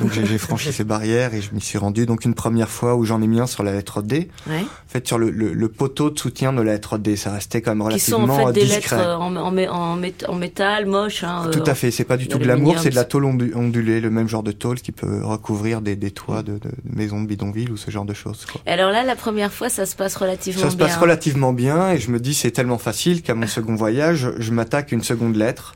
Donc 0.00 0.12
j'ai 0.12 0.38
franchi 0.38 0.72
ces 0.72 0.84
barrières 0.84 1.34
et 1.34 1.42
je 1.42 1.52
m'y 1.52 1.60
suis 1.60 1.76
rendu. 1.76 2.06
Donc 2.06 2.24
une 2.24 2.32
première 2.32 2.70
fois 2.70 2.94
où 2.94 3.04
j'en 3.04 3.20
ai 3.20 3.26
mis 3.26 3.38
un 3.40 3.46
sur 3.46 3.64
la 3.64 3.72
lettre 3.72 4.00
D. 4.02 4.30
Ouais. 4.48 4.60
En 4.60 4.88
fait, 4.88 5.06
sur 5.06 5.18
le, 5.18 5.30
le, 5.30 5.52
le, 5.52 5.68
poteau 5.68 6.08
de 6.08 6.18
soutien 6.18 6.54
de 6.54 6.62
la 6.62 6.72
lettre 6.72 6.96
D, 6.96 7.16
ça 7.16 7.32
restait 7.32 7.60
quand 7.60 7.72
même 7.72 7.82
relativement 7.82 8.20
Qui 8.20 8.26
sont 8.26 8.32
en 8.40 8.46
fait 8.46 8.52
des 8.52 8.60
discret. 8.64 8.96
lettres 8.96 9.18
en, 9.20 9.36
en, 9.36 9.58
en, 9.58 10.00
en 10.28 10.34
métal, 10.36 10.86
moche. 10.86 11.22
Hein, 11.24 11.50
Tout 11.52 11.64
à 11.66 11.74
fait. 11.74 11.90
C'est 11.90 12.04
pas 12.04 12.16
du 12.16 12.28
tout 12.28 12.38
glamour, 12.38 12.78
c'est 12.78 12.90
de 12.90 12.94
la 12.94 13.04
tôle 13.04 13.26
ondulée, 13.26 14.00
le 14.00 14.10
même 14.10 14.28
genre 14.28 14.44
de 14.44 14.52
tôle 14.52 14.80
qui 14.80 14.92
peut 14.92 15.22
recouvrir 15.22 15.82
des, 15.82 15.96
des 15.96 16.12
toits 16.12 16.42
de, 16.42 16.52
de, 16.52 16.58
de 16.60 16.96
maisons 16.96 17.20
de 17.20 17.26
bidonville 17.26 17.72
ou 17.72 17.76
ce 17.76 17.90
genre 17.90 18.05
de 18.06 18.14
choses. 18.14 18.46
Quoi. 18.46 18.60
Alors 18.66 18.90
là, 18.90 19.04
la 19.04 19.16
première 19.16 19.52
fois, 19.52 19.68
ça 19.68 19.84
se 19.84 19.94
passe 19.96 20.16
relativement 20.16 20.62
bien. 20.62 20.70
Ça 20.70 20.72
se 20.72 20.78
passe 20.78 20.96
relativement 20.96 21.52
bien 21.52 21.90
et 21.90 21.98
je 21.98 22.10
me 22.10 22.18
dis 22.18 22.34
c'est 22.34 22.50
tellement 22.50 22.78
facile 22.78 23.22
qu'à 23.22 23.34
mon 23.34 23.46
second 23.46 23.74
voyage, 23.74 24.30
je 24.38 24.52
m'attaque 24.52 24.92
une 24.92 25.02
seconde 25.02 25.36
lettre. 25.36 25.74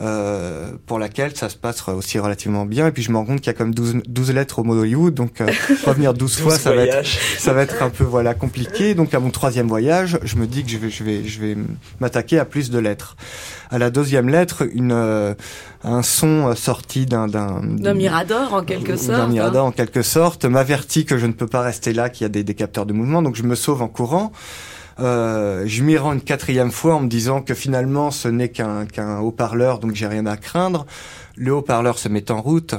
Euh, 0.00 0.72
pour 0.86 0.98
laquelle 0.98 1.36
ça 1.36 1.48
se 1.48 1.54
passe 1.56 1.86
aussi 1.88 2.18
relativement 2.18 2.66
bien. 2.66 2.88
Et 2.88 2.90
puis 2.90 3.04
je 3.04 3.12
me 3.12 3.16
rends 3.16 3.24
compte 3.24 3.40
qu'il 3.40 3.46
y 3.46 3.50
a 3.50 3.56
comme 3.56 3.72
12, 3.72 4.02
12 4.08 4.32
lettres 4.32 4.58
au 4.58 4.64
mot 4.64 4.74
Hollywood. 4.74 5.14
Donc 5.14 5.40
euh, 5.40 5.46
revenir 5.86 6.14
12 6.14 6.38
fois 6.38 6.58
ça 6.58 6.74
va 6.74 6.82
être 6.82 7.06
ça 7.38 7.52
va 7.52 7.62
être 7.62 7.80
un 7.80 7.90
peu 7.90 8.02
voilà 8.02 8.34
compliqué. 8.34 8.96
Donc 8.96 9.14
à 9.14 9.20
mon 9.20 9.30
troisième 9.30 9.68
voyage 9.68 10.18
je 10.24 10.34
me 10.34 10.48
dis 10.48 10.64
que 10.64 10.70
je 10.70 10.78
vais 10.78 10.90
je 10.90 11.04
vais 11.04 11.24
je 11.24 11.40
vais 11.40 11.56
m'attaquer 12.00 12.40
à 12.40 12.44
plus 12.44 12.70
de 12.70 12.78
lettres. 12.80 13.16
À 13.70 13.78
la 13.78 13.90
deuxième 13.90 14.28
lettre 14.28 14.66
une 14.74 14.90
euh, 14.90 15.34
un 15.84 16.02
son 16.02 16.56
sorti 16.56 17.06
d'un 17.06 17.28
d'un 17.28 17.60
d'un 17.62 17.94
mirador 17.94 18.52
en 18.52 18.64
quelque 18.64 18.96
sorte 18.96 19.18
d'un 19.18 19.28
mirador 19.28 19.66
hein. 19.66 19.68
en 19.68 19.72
quelque 19.72 20.02
sorte 20.02 20.44
m'avertit 20.44 21.04
que 21.04 21.18
je 21.18 21.26
ne 21.26 21.32
peux 21.32 21.46
pas 21.46 21.62
rester 21.62 21.92
là 21.92 22.08
qu'il 22.08 22.24
y 22.24 22.26
a 22.26 22.30
des, 22.30 22.42
des 22.42 22.54
capteurs 22.54 22.86
de 22.86 22.92
mouvement. 22.92 23.22
Donc 23.22 23.36
je 23.36 23.44
me 23.44 23.54
sauve 23.54 23.80
en 23.80 23.88
courant 23.88 24.32
euh, 25.00 25.64
je 25.66 25.82
m'y 25.82 25.96
rends 25.96 26.12
une 26.12 26.20
quatrième 26.20 26.70
fois 26.70 26.94
en 26.94 27.00
me 27.00 27.08
disant 27.08 27.42
que 27.42 27.54
finalement 27.54 28.10
ce 28.10 28.28
n'est 28.28 28.50
qu'un 28.50 29.18
haut-parleur, 29.20 29.78
donc 29.78 29.94
j'ai 29.94 30.06
rien 30.06 30.26
à 30.26 30.36
craindre. 30.36 30.86
Le 31.36 31.52
haut-parleur 31.52 31.98
se 31.98 32.08
met 32.08 32.30
en 32.30 32.40
route. 32.40 32.74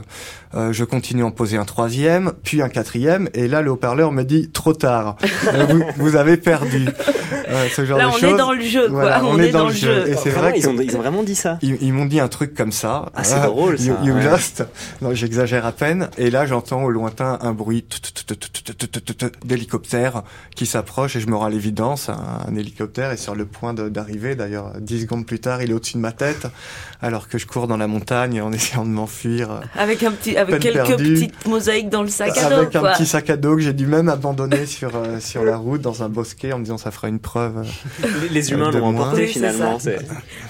Euh, 0.55 0.71
je 0.71 0.85
continue 0.85 1.23
à 1.23 1.25
en 1.25 1.31
poser 1.31 1.57
un 1.57 1.65
troisième, 1.65 2.31
puis 2.43 2.61
un 2.61 2.69
quatrième, 2.69 3.27
et 3.33 3.49
là 3.49 3.61
le 3.61 3.71
haut-parleur 3.71 4.13
me 4.13 4.23
dit 4.23 4.49
trop 4.51 4.73
tard. 4.73 5.17
Euh, 5.47 5.65
vous, 5.65 5.83
vous, 5.97 6.15
avez 6.15 6.37
perdu. 6.37 6.87
Euh, 7.49 7.67
ce 7.75 7.85
genre 7.85 7.97
là, 7.97 8.05
de 8.05 8.09
on 8.09 8.13
choses. 8.13 8.33
est 8.33 8.37
dans 8.37 8.53
le 8.53 8.61
jeu, 8.61 8.87
quoi. 8.87 9.01
Voilà, 9.01 9.25
on, 9.25 9.35
on, 9.35 9.39
est, 9.39 9.51
dans, 9.51 9.59
dans, 9.59 9.67
le 9.67 9.73
jeu. 9.73 10.07
Et 10.07 10.15
c'est 10.15 10.29
vrai 10.29 10.53
ils, 10.55 10.67
ont, 10.67 10.75
ils 10.79 10.95
ont 10.95 11.01
vraiment 11.01 11.23
dit 11.23 11.35
ça. 11.35 11.59
Ils, 11.61 11.77
ils 11.81 11.93
m'ont 11.93 12.05
dit 12.05 12.19
un 12.19 12.27
truc 12.27 12.53
comme 12.53 12.71
ça. 12.71 13.11
Ah, 13.13 13.23
c'est 13.23 13.41
drôle 13.41 13.77
ça. 13.77 13.85
You, 13.85 13.95
you 14.03 14.13
ouais. 14.13 14.23
lost. 14.23 14.63
Non, 15.01 15.13
j'exagère 15.13 15.65
à 15.65 15.71
peine. 15.71 16.09
Et 16.17 16.29
là, 16.29 16.45
j'entends 16.45 16.83
au 16.83 16.89
lointain 16.89 17.37
un 17.41 17.51
bruit 17.51 17.85
d'hélicoptère 19.43 20.23
qui 20.55 20.65
s'approche 20.65 21.15
et 21.15 21.19
je 21.19 21.27
me 21.27 21.35
rends 21.35 21.45
à 21.45 21.49
l'évidence. 21.49 22.09
Un, 22.09 22.39
un 22.47 22.55
hélicoptère 22.55 23.11
est 23.11 23.17
sur 23.17 23.35
le 23.35 23.45
point 23.45 23.73
d'arriver. 23.73 24.35
D'ailleurs, 24.35 24.73
dix 24.79 25.01
secondes 25.01 25.25
plus 25.25 25.39
tard, 25.39 25.61
il 25.61 25.71
est 25.71 25.73
au-dessus 25.73 25.95
de 25.95 26.01
ma 26.01 26.11
tête, 26.11 26.47
alors 27.01 27.27
que 27.27 27.37
je 27.37 27.45
cours 27.45 27.67
dans 27.67 27.77
la 27.77 27.87
montagne 27.87 28.41
en 28.45 28.53
essayant 28.53 28.85
de 28.85 28.89
m'enfuir. 28.89 29.61
Avec 29.75 30.03
un 30.03 30.11
petit, 30.11 30.37
avec 30.37 30.61
quelques 30.61 30.85
perdue. 30.85 31.13
petites 31.13 31.47
mosaïques 31.47 31.89
dans 31.89 32.03
le 32.03 32.09
sac 32.09 32.37
à 32.37 32.49
dos. 32.49 32.55
Avec 32.55 32.71
quoi. 32.71 32.91
un 32.91 32.93
petit 32.93 33.05
sac 33.05 33.29
à 33.29 33.37
dos 33.37 33.55
que 33.55 33.61
j'ai 33.61 33.73
dû 33.73 33.87
même 33.87 34.09
abandonner 34.09 34.65
sur 34.65 34.95
euh, 34.95 35.19
sur 35.19 35.43
la 35.43 35.57
route 35.57 35.81
dans 35.81 36.03
un 36.03 36.09
bosquet 36.09 36.53
en 36.53 36.59
me 36.59 36.63
disant 36.63 36.77
ça 36.77 36.91
fera 36.91 37.07
une 37.07 37.19
preuve. 37.19 37.65
Euh, 38.03 38.07
les, 38.21 38.29
les 38.29 38.51
humains 38.51 38.71
l'ont 38.71 38.87
emporté 38.87 39.23
oui, 39.23 39.27
finalement. 39.27 39.77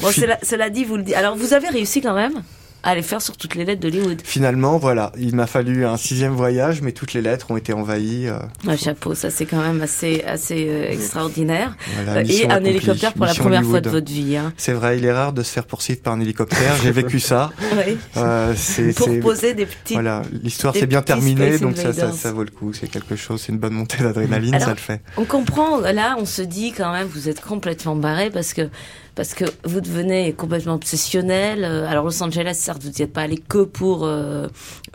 Bon, 0.01 0.11
cela, 0.11 0.37
cela 0.43 0.69
dit, 0.69 0.83
vous 0.83 0.97
le 0.97 1.03
dites. 1.03 1.15
Alors, 1.15 1.35
vous 1.35 1.53
avez 1.53 1.69
réussi 1.69 2.01
quand 2.01 2.15
même 2.15 2.41
à 2.85 2.93
les 2.93 3.01
faire 3.01 3.21
sur 3.21 3.35
toutes 3.35 3.55
les 3.55 3.65
lettres 3.65 3.81
d'Hollywood. 3.81 4.21
Finalement, 4.23 4.77
voilà, 4.77 5.11
il 5.17 5.35
m'a 5.35 5.47
fallu 5.47 5.85
un 5.87 5.97
sixième 5.97 6.33
voyage, 6.33 6.81
mais 6.83 6.91
toutes 6.91 7.13
les 7.13 7.21
lettres 7.21 7.49
ont 7.49 7.57
été 7.57 7.73
envahies. 7.73 8.27
Euh... 8.27 8.37
Un 8.67 8.77
chapeau, 8.77 9.15
ça 9.15 9.31
c'est 9.31 9.47
quand 9.47 9.59
même 9.59 9.81
assez 9.81 10.23
assez 10.23 10.67
euh, 10.69 10.91
extraordinaire. 10.91 11.75
Voilà, 12.03 12.21
et 12.21 12.47
un 12.47 12.63
hélicoptère 12.63 13.13
pour 13.13 13.25
la 13.25 13.33
première 13.33 13.61
Hollywood. 13.61 13.71
fois 13.71 13.81
de 13.81 13.89
votre 13.89 14.11
vie. 14.11 14.37
Hein. 14.37 14.53
C'est 14.55 14.73
vrai, 14.73 14.99
il 14.99 15.05
est 15.05 15.11
rare 15.11 15.33
de 15.33 15.41
se 15.41 15.51
faire 15.51 15.65
poursuivre 15.65 16.01
par 16.01 16.13
un 16.13 16.19
hélicoptère. 16.19 16.75
J'ai 16.83 16.91
vécu 16.91 17.19
ça. 17.19 17.51
oui. 17.87 17.97
euh, 18.17 18.53
pour 18.95 19.19
poser 19.19 19.55
des 19.55 19.65
petites. 19.65 19.93
Voilà, 19.93 20.21
l'histoire 20.43 20.75
s'est 20.75 20.85
bien 20.85 21.01
terminée, 21.01 21.57
donc 21.57 21.77
ça, 21.77 21.91
ça, 21.91 22.11
ça, 22.11 22.31
vaut 22.31 22.43
le 22.43 22.51
coup. 22.51 22.71
C'est 22.71 22.87
quelque 22.87 23.15
chose, 23.15 23.41
c'est 23.41 23.51
une 23.51 23.57
bonne 23.57 23.73
montée 23.73 24.03
d'adrénaline, 24.03 24.59
ça 24.59 24.69
le 24.69 24.75
fait. 24.75 25.01
On 25.17 25.25
comprend. 25.25 25.79
Là, 25.79 26.17
on 26.19 26.25
se 26.25 26.43
dit 26.43 26.71
quand 26.71 26.93
même, 26.93 27.07
vous 27.07 27.29
êtes 27.29 27.41
complètement 27.41 27.95
barré 27.95 28.29
parce 28.29 28.53
que 28.53 28.69
parce 29.15 29.33
que 29.33 29.45
vous 29.63 29.81
devenez 29.81 30.33
complètement 30.33 30.75
obsessionnel. 30.75 31.63
Alors 31.63 32.05
Los 32.05 32.21
Angeles, 32.21 32.55
certes, 32.59 32.83
vous 32.83 32.89
n'y 32.89 33.01
êtes 33.01 33.13
pas 33.13 33.21
allé 33.21 33.37
que 33.37 33.63
pour 33.63 34.05
euh, 34.05 34.47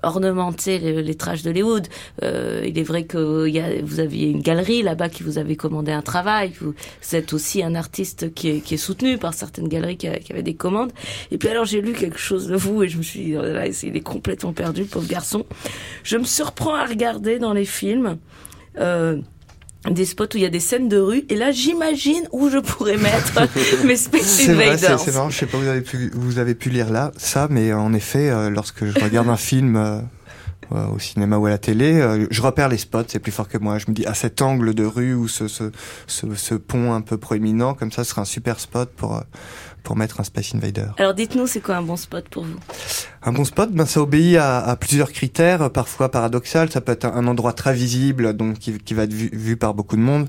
ornementer 0.03 0.79
les, 0.79 1.03
les 1.03 1.15
trash 1.15 1.43
d'Hollywood. 1.43 1.89
Euh, 2.23 2.63
il 2.67 2.79
est 2.79 2.83
vrai 2.83 3.05
que 3.05 3.49
y 3.49 3.59
a, 3.59 3.83
vous 3.83 4.01
aviez 4.01 4.29
une 4.29 4.43
galerie 4.43 4.83
là-bas 4.83 5.09
qui 5.09 5.23
vous 5.23 5.39
avait 5.39 5.57
commandé 5.57 5.93
un 5.93 6.03
travail. 6.03 6.53
Vous, 6.61 6.75
vous 7.03 7.17
êtes 7.17 7.33
aussi 7.33 7.63
un 7.63 7.75
artiste 7.75 8.35
qui 8.35 8.49
est, 8.49 8.61
qui 8.61 8.75
est, 8.75 8.77
soutenu 8.77 9.19
par 9.19 9.35
certaines 9.35 9.69
galeries 9.69 9.97
qui, 9.97 10.09
qui, 10.21 10.33
avaient 10.33 10.43
des 10.43 10.55
commandes. 10.55 10.93
Et 11.31 11.39
puis 11.39 11.49
alors 11.49 11.65
j'ai 11.65 11.81
lu 11.81 11.93
quelque 11.93 12.19
chose 12.19 12.47
de 12.47 12.57
vous 12.57 12.83
et 12.83 12.89
je 12.89 12.99
me 12.99 13.03
suis 13.03 13.21
dit, 13.21 13.33
là, 13.33 13.67
il 13.67 13.97
est 13.97 14.01
complètement 14.01 14.53
perdu, 14.53 14.85
pauvre 14.85 15.09
garçon. 15.09 15.47
Je 16.03 16.17
me 16.17 16.25
surprends 16.25 16.75
à 16.75 16.85
regarder 16.85 17.39
dans 17.39 17.53
les 17.53 17.65
films. 17.65 18.19
Euh, 18.79 19.21
des 19.88 20.05
spots 20.05 20.25
où 20.35 20.37
il 20.37 20.43
y 20.43 20.47
a 20.47 20.51
des 20.51 20.61
scènes 20.61 20.88
de 20.88 20.99
rue 20.99 21.25
et 21.31 21.37
là 21.37 21.53
j'imagine 21.53 22.23
où 22.33 22.51
je 22.51 22.59
pourrais 22.59 22.99
mettre 22.99 23.33
mes 23.87 23.97
Space 23.97 24.23
C'est 24.27 24.53
vrai, 24.55 24.69
Invaders. 24.69 25.01
c'est 25.01 25.14
marrant, 25.14 25.31
je 25.31 25.38
sais 25.38 25.47
pas 25.47 25.57
vous 25.59 25.69
avez 25.69 25.81
pu 25.81 26.11
vous 26.14 26.38
avez 26.38 26.55
pu 26.55 26.69
lire 26.71 26.90
là 26.90 27.12
ça, 27.16 27.47
mais 27.51 27.73
en 27.73 27.93
effet, 27.95 28.31
euh, 28.31 28.51
lorsque 28.51 28.85
je 28.85 28.99
regarde 29.03 29.29
un 29.29 29.37
film 29.38 29.77
euh, 29.77 30.01
euh, 30.73 30.87
au 30.89 30.99
cinéma 30.99 31.37
ou 31.39 31.47
à 31.47 31.51
la 31.51 31.59
télé, 31.59 32.01
euh, 32.01 32.27
je 32.31 32.43
repère 32.43 32.69
les 32.69 32.79
spots, 32.79 33.05
c'est 33.09 33.19
plus 33.19 33.33
fort 33.33 33.49
que 33.49 33.59
moi. 33.59 33.79
Je 33.79 33.87
me 33.89 33.95
dis 33.95 34.07
à 34.07 34.15
cet 34.15 34.43
angle 34.43 34.75
de 34.75 34.85
rue 34.85 35.15
ou 35.15 35.29
ce, 35.29 35.49
ce, 35.49 35.71
ce, 36.07 36.35
ce 36.35 36.55
pont 36.55 36.93
un 36.93 37.01
peu 37.01 37.19
proéminent, 37.19 37.75
comme 37.75 37.93
ça, 37.93 38.05
ce 38.05 38.11
sera 38.11 38.23
un 38.23 38.27
super 38.27 38.61
spot 38.61 38.91
pour 38.97 39.17
euh, 39.17 39.21
pour 39.83 39.97
mettre 39.97 40.21
un 40.21 40.25
Space 40.25 40.55
Invader. 40.55 40.89
Alors 40.99 41.15
dites-nous 41.15 41.47
c'est 41.47 41.61
quoi 41.61 41.77
un 41.77 41.83
bon 41.83 41.97
spot 41.97 42.29
pour 42.29 42.45
vous? 42.45 42.59
Un 43.23 43.33
bon 43.33 43.47
spot, 43.47 43.73
ben 43.73 43.87
ça 43.87 44.03
obéit 44.03 44.37
à, 44.37 44.61
à 44.61 44.77
plusieurs 44.77 45.11
critères, 45.11 45.71
parfois 45.71 46.11
paradoxal. 46.11 46.71
Ça 46.71 46.83
peut 46.83 46.93
être 46.93 47.07
un, 47.07 47.15
un 47.15 47.27
endroit 47.27 47.55
très 47.55 47.73
visible, 47.73 48.35
donc 48.35 48.59
qui, 48.59 48.77
qui 48.79 48.93
va 48.93 49.05
être 49.05 49.13
vu, 49.13 49.31
vu 49.33 49.57
par 49.57 49.73
beaucoup 49.73 49.97
de 49.97 50.03
monde. 50.03 50.29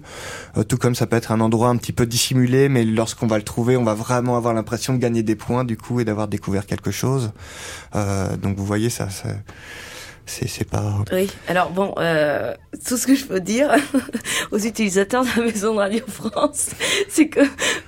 Euh, 0.57 0.63
tout 0.63 0.77
comme 0.77 0.95
ça 0.95 1.05
peut 1.05 1.17
être 1.17 1.33
un 1.33 1.41
endroit 1.41 1.67
un 1.67 1.75
petit 1.75 1.91
peu 1.91 2.05
dissimulé, 2.05 2.69
mais 2.69 2.85
lorsqu'on 2.85 3.27
va 3.27 3.37
le 3.37 3.43
trouver, 3.43 3.75
on 3.75 3.83
va 3.83 3.93
vraiment 3.93 4.37
avoir 4.37 4.53
l'impression 4.53 4.93
de 4.93 4.99
gagner 4.99 5.21
des 5.21 5.35
points 5.35 5.65
du 5.65 5.75
coup 5.75 5.99
et 5.99 6.05
d'avoir 6.05 6.29
découvert 6.29 6.65
quelque 6.65 6.91
chose. 6.91 7.31
Euh, 7.95 8.37
donc 8.37 8.55
vous 8.55 8.65
voyez 8.65 8.89
ça, 8.89 9.09
ça 9.09 9.29
c'est 10.25 10.69
pas. 10.69 11.03
Oui, 11.11 11.29
alors 11.47 11.71
bon, 11.71 11.93
euh, 11.97 12.53
tout 12.87 12.95
ce 12.97 13.05
que 13.07 13.15
je 13.15 13.25
peux 13.25 13.39
dire 13.41 13.73
aux 14.51 14.57
utilisateurs 14.59 15.23
de 15.23 15.29
la 15.39 15.45
Maison 15.45 15.73
de 15.73 15.79
Radio 15.79 16.03
France, 16.07 16.69
c'est 17.09 17.27
que 17.27 17.41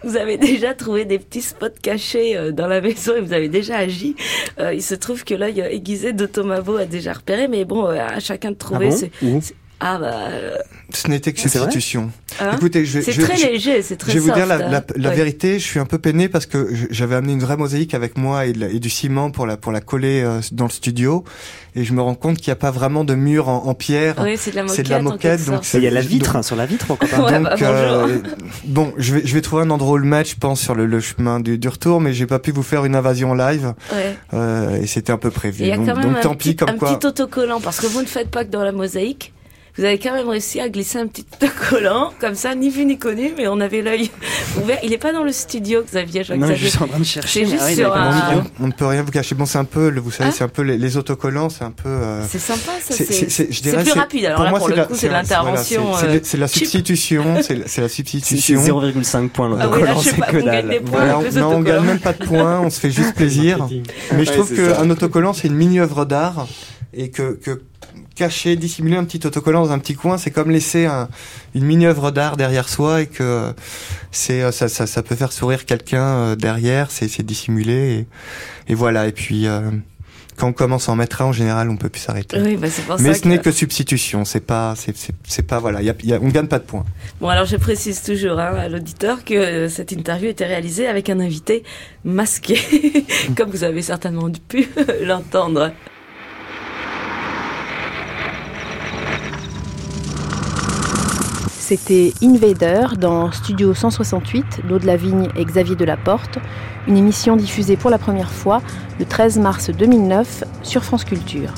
vous 0.04 0.18
avez 0.18 0.38
déjà 0.38 0.74
trouvé 0.74 1.06
des 1.06 1.20
petits 1.20 1.42
spots 1.42 1.68
cachés 1.82 2.36
euh, 2.36 2.52
dans 2.52 2.68
la 2.68 2.82
maison 2.82 3.16
et 3.16 3.22
vous 3.22 3.34
avez 3.34 3.50
déjà 3.50 3.78
agi. 3.78 4.16
Euh, 4.60 4.74
il 4.74 4.84
se 4.84 4.96
trouve 4.96 5.24
que 5.24 5.34
l'œil 5.34 5.62
aiguisé 5.62 6.12
de 6.14 6.26
Thomas 6.26 6.62
a 6.80 6.86
déjà 6.86 7.14
repéré, 7.14 7.48
mais 7.48 7.66
bon, 7.66 7.86
à 7.86 8.20
chacun 8.20 8.50
de 8.52 8.58
Ah 8.60 8.64
trouver. 8.64 8.90
bon 8.90 8.96
c'est- 8.98 9.56
ah 9.86 9.98
bah, 10.00 10.14
euh, 10.32 10.56
Ce 10.94 11.08
n'était 11.10 11.34
que 11.34 11.40
substitution. 11.40 12.10
hein 12.40 12.52
Écoutez, 12.56 12.86
je 12.86 13.00
vais, 13.00 13.04
c'est 13.12 13.22
très 13.22 13.36
je- 13.38 13.48
léger, 13.48 13.82
c'est 13.82 13.98
très 13.98 14.12
Je 14.12 14.18
vais 14.20 14.24
vous 14.26 14.32
dire 14.32 14.46
la, 14.46 14.56
hein. 14.56 14.84
la 14.96 15.10
Ouais. 15.10 15.16
vérité, 15.16 15.60
je 15.60 15.64
suis 15.66 15.80
un 15.80 15.86
peu 15.86 15.98
peiné 15.98 16.30
parce 16.30 16.46
que 16.46 16.70
j'avais 16.90 17.16
amené 17.16 17.34
une 17.34 17.40
vraie 17.42 17.58
mosaïque 17.58 17.94
avec 17.94 18.18
moi 18.18 18.46
et, 18.46 18.52
et 18.52 18.80
du 18.80 18.90
ciment 18.90 19.30
pour 19.30 19.46
la 19.46 19.58
pour 19.58 19.72
la 19.72 19.82
coller 19.82 20.22
euh, 20.24 20.40
dans 20.52 20.66
le 20.66 20.70
studio 20.72 21.24
et 21.76 21.84
je 21.84 21.94
me 21.94 22.02
rends 22.02 22.14
compte 22.16 22.38
qu'il 22.38 22.50
n'y 22.52 22.54
a 22.54 22.58
pas 22.58 22.70
vraiment 22.72 23.04
de 23.04 23.16
mur 23.16 23.50
en, 23.50 23.66
en 23.66 23.74
pierre. 23.74 24.16
Oui, 24.22 24.36
c'est 24.38 24.52
de 24.52 24.56
la 24.58 24.62
moquette. 24.64 24.76
C'est 24.78 24.84
de 24.84 24.90
la 24.90 25.02
moquette, 25.02 25.46
donc. 25.46 25.74
Il 25.74 25.82
y 25.84 25.88
a 25.88 25.92
la 25.92 26.02
vitre 26.02 26.36
hein, 26.36 26.44
sur 26.44 26.56
la 26.56 26.66
vitre, 26.68 26.86
pourquoi 26.86 27.08
pas 27.08 27.20
Ouais, 27.24 27.32
Donc, 27.40 27.44
bah, 27.44 27.58
euh, 27.62 28.18
bon, 28.66 28.94
je 28.98 29.16
vais 29.16 29.22
je 29.26 29.34
vais 29.34 29.42
trouver 29.42 29.64
un 29.64 29.70
endroit 29.72 29.94
où 29.96 29.98
le 29.98 30.06
match, 30.08 30.32
je 30.32 30.36
pense, 30.40 30.62
sur 30.62 30.76
le, 30.76 30.86
le 30.86 31.00
chemin 31.00 31.40
du, 31.40 31.58
du 31.58 31.68
retour, 31.68 32.00
mais 32.00 32.14
j'ai 32.14 32.28
pas 32.28 32.40
pu 32.40 32.52
vous 32.52 32.64
faire 32.64 32.86
une 32.86 32.96
invasion 32.96 33.34
live 33.34 33.74
Ouais. 33.92 34.16
euh, 34.36 34.76
et 34.82 34.86
c'était 34.88 35.12
un 35.12 35.18
peu 35.18 35.30
Et 35.30 35.32
prévu. 35.32 35.64
il 35.64 35.68
y 35.68 35.72
a 35.72 35.78
donc, 35.78 35.88
quand 35.88 35.96
même 35.96 36.06
donc 36.10 36.18
un, 36.18 36.22
tant 36.22 36.36
petit, 36.36 36.50
pis, 36.52 36.56
comme 36.58 36.70
un 36.70 36.74
quoi. 36.78 36.96
petit 36.98 37.08
autocollant, 37.08 37.60
parce 37.60 37.80
que 37.80 37.88
vous 37.88 38.02
ne 38.02 38.08
faites 38.08 38.30
pas 38.30 38.46
que 38.46 38.52
dans 38.52 38.64
la 38.64 38.72
mosaïque. 38.72 39.33
Vous 39.76 39.84
avez 39.84 39.98
quand 39.98 40.14
même 40.14 40.30
réussi 40.30 40.60
à 40.60 40.70
glisser 40.70 41.00
un 41.00 41.08
petit 41.08 41.26
autocollant, 41.42 42.12
comme 42.20 42.36
ça, 42.36 42.54
ni 42.54 42.70
vu 42.70 42.86
ni 42.86 43.00
connu, 43.00 43.34
mais 43.36 43.48
on 43.48 43.60
avait 43.60 43.82
l'œil 43.82 44.12
ouvert. 44.62 44.78
Il 44.84 44.94
est 44.94 44.98
pas 45.00 45.12
dans 45.12 45.24
le 45.24 45.32
studio, 45.32 45.82
Xavier. 45.84 46.24
Je 46.24 46.34
Non, 46.36 46.48
je 46.54 46.68
suis 46.68 46.78
en 46.84 46.88
train 46.88 47.00
de 47.00 47.04
chercher. 47.04 47.46
Juste 47.48 47.58
Ah 47.60 47.74
sur 47.74 47.96
un-. 47.96 48.44
On, 48.60 48.68
ne 48.68 48.72
peut 48.72 48.86
rien 48.86 49.02
vous 49.02 49.12
cacher. 49.12 49.34
Bon, 49.34 49.46
c'est 49.48 49.58
un 49.58 49.64
peu, 49.66 49.92
vous 50.00 50.12
savez, 50.12 50.30
Ah. 50.32 50.36
c'est 50.38 50.44
un 50.44 50.48
peu 50.50 50.62
les, 50.62 50.78
les 50.78 50.96
autocollants, 50.98 51.50
c'est 51.50 51.64
un 51.64 51.72
peu. 51.72 51.90
euh, 51.90 52.24
C'est 52.30 52.38
sympa, 52.40 52.72
ça. 52.82 52.94
c'est- 52.94 53.84
plus 53.84 53.92
rapide. 53.94 54.26
Alors 54.26 54.44
là, 54.44 54.50
pour 54.52 54.68
c'est 54.70 54.76
le 54.76 54.86
coup, 54.86 54.94
c'est 54.96 55.08
de 55.08 55.14
l'intervention. 55.14 55.94
c'est- 56.24 56.38
la 56.38 56.48
substitution, 56.48 57.24
c'est 57.42 57.82
la 57.82 57.90
substitution. 57.90 58.62
0,5 58.62 59.30
points 59.30 59.58
Ah 59.60 59.66
l'autocollant, 59.66 60.00
c'est 60.00 60.22
que 60.22 60.38
dalle. 60.38 60.82
non, 61.36 61.56
on 61.56 61.62
gagne 61.62 61.84
même 61.84 62.00
pas 62.00 62.14
de 62.14 62.24
points, 62.24 62.60
on 62.62 62.70
se 62.70 62.80
fait 62.80 62.92
juste 62.92 63.14
plaisir. 63.16 63.68
Mais 64.16 64.26
je 64.26 64.32
trouve 64.34 64.54
qu'un 64.54 64.90
autocollant, 64.90 65.34
c'est 65.34 65.48
une 65.48 65.56
mini-œuvre 65.56 66.06
d'art 66.06 66.48
et 66.94 67.10
que, 67.10 67.34
que 67.44 67.62
cacher, 68.16 68.56
dissimuler 68.56 68.98
un 68.98 69.04
petit 69.06 69.26
autocollant 69.26 69.64
dans 69.66 69.72
un 69.72 69.80
petit 69.80 69.96
coin, 69.96 70.18
c'est 70.18 70.32
comme 70.32 70.52
laisser 70.52 70.86
un- 70.86 71.10
une 71.56 71.64
mini-œuvre 71.66 72.12
d'art 72.12 72.38
derrière 72.38 72.70
soi 72.70 73.02
et 73.02 73.08
que 73.08 73.54
c'est 74.12 74.42
euh, 74.44 74.52
ça, 74.52 74.70
ça, 74.70 74.86
ça 74.88 75.02
peut 75.04 75.16
faire 75.16 75.32
sourire 75.32 75.66
quelqu'un 75.66 76.04
euh, 76.06 76.36
derrière, 76.36 76.92
c'est 76.92 77.08
c'est 77.08 77.24
dissimulé 77.24 78.06
et, 78.68 78.72
et 78.72 78.76
voilà. 78.76 79.08
Et 79.08 79.12
puis 79.12 79.48
euh, 79.48 79.72
quand 80.38 80.48
on 80.48 80.54
commence 80.54 80.90
à 80.90 80.92
en 80.92 80.96
mettre 80.96 81.22
un, 81.22 81.26
en 81.26 81.32
général, 81.32 81.70
on 81.70 81.78
peut 81.78 81.90
plus 81.90 82.02
s'arrêter. 82.02 82.40
Oui, 82.42 82.56
bah, 82.58 82.68
c'est 82.70 82.82
pour 82.84 83.00
Mais 83.00 83.14
ça 83.14 83.22
ce 83.22 83.28
n'est 83.28 83.38
que 83.38 83.52
substitution, 83.52 84.26
c'est 84.26 84.40
pas, 84.40 84.74
c'est 84.76 84.98
c'est- 84.98 85.14
c'est 85.28 85.46
pas 85.46 85.60
voilà, 85.60 85.82
y 85.84 85.90
a, 85.92 85.96
y 86.04 86.14
a- 86.14 86.20
on 86.22 86.28
gagne 86.30 86.48
pas 86.48 86.58
de 86.60 86.64
points. 86.64 86.86
Bon, 87.22 87.30
alors 87.30 87.46
je 87.46 87.56
précise 87.58 88.02
toujours 88.02 88.40
hein, 88.40 88.56
à 88.58 88.68
l'auditeur 88.68 89.24
que 89.26 89.34
euh, 89.36 89.70
cette 89.70 89.92
interview 89.92 90.30
était 90.30 90.48
réalisée 90.48 90.88
avec 90.88 91.10
un 91.10 91.20
invité 91.20 91.64
masqué, 92.04 92.58
comme 93.38 93.52
vous 93.52 93.64
avez 93.64 93.82
certainement 93.84 94.32
pu 94.48 94.68
l'entendre. 95.04 95.72
C'était 101.76 102.14
Invader 102.22 102.86
dans 103.00 103.32
Studio 103.32 103.74
168 103.74 104.68
d'Aude 104.68 104.84
Lavigne 104.84 105.30
et 105.36 105.44
Xavier 105.44 105.76
Delaporte, 105.76 106.38
une 106.88 106.98
émission 106.98 107.36
diffusée 107.36 107.78
pour 107.78 107.90
la 107.90 107.98
première 107.98 108.30
fois 108.30 108.62
le 109.00 109.06
13 109.06 109.40
mars 109.40 109.72
2009 109.72 110.44
sur 110.62 110.84
France 110.84 111.04
Culture. 111.04 111.52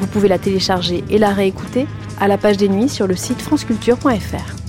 Vous 0.00 0.08
pouvez 0.08 0.26
la 0.26 0.40
télécharger 0.40 1.04
et 1.08 1.18
la 1.18 1.30
réécouter 1.30 1.86
à 2.18 2.26
la 2.26 2.36
page 2.36 2.56
des 2.56 2.68
nuits 2.68 2.88
sur 2.88 3.06
le 3.06 3.14
site 3.14 3.40
franceculture.fr. 3.40 4.67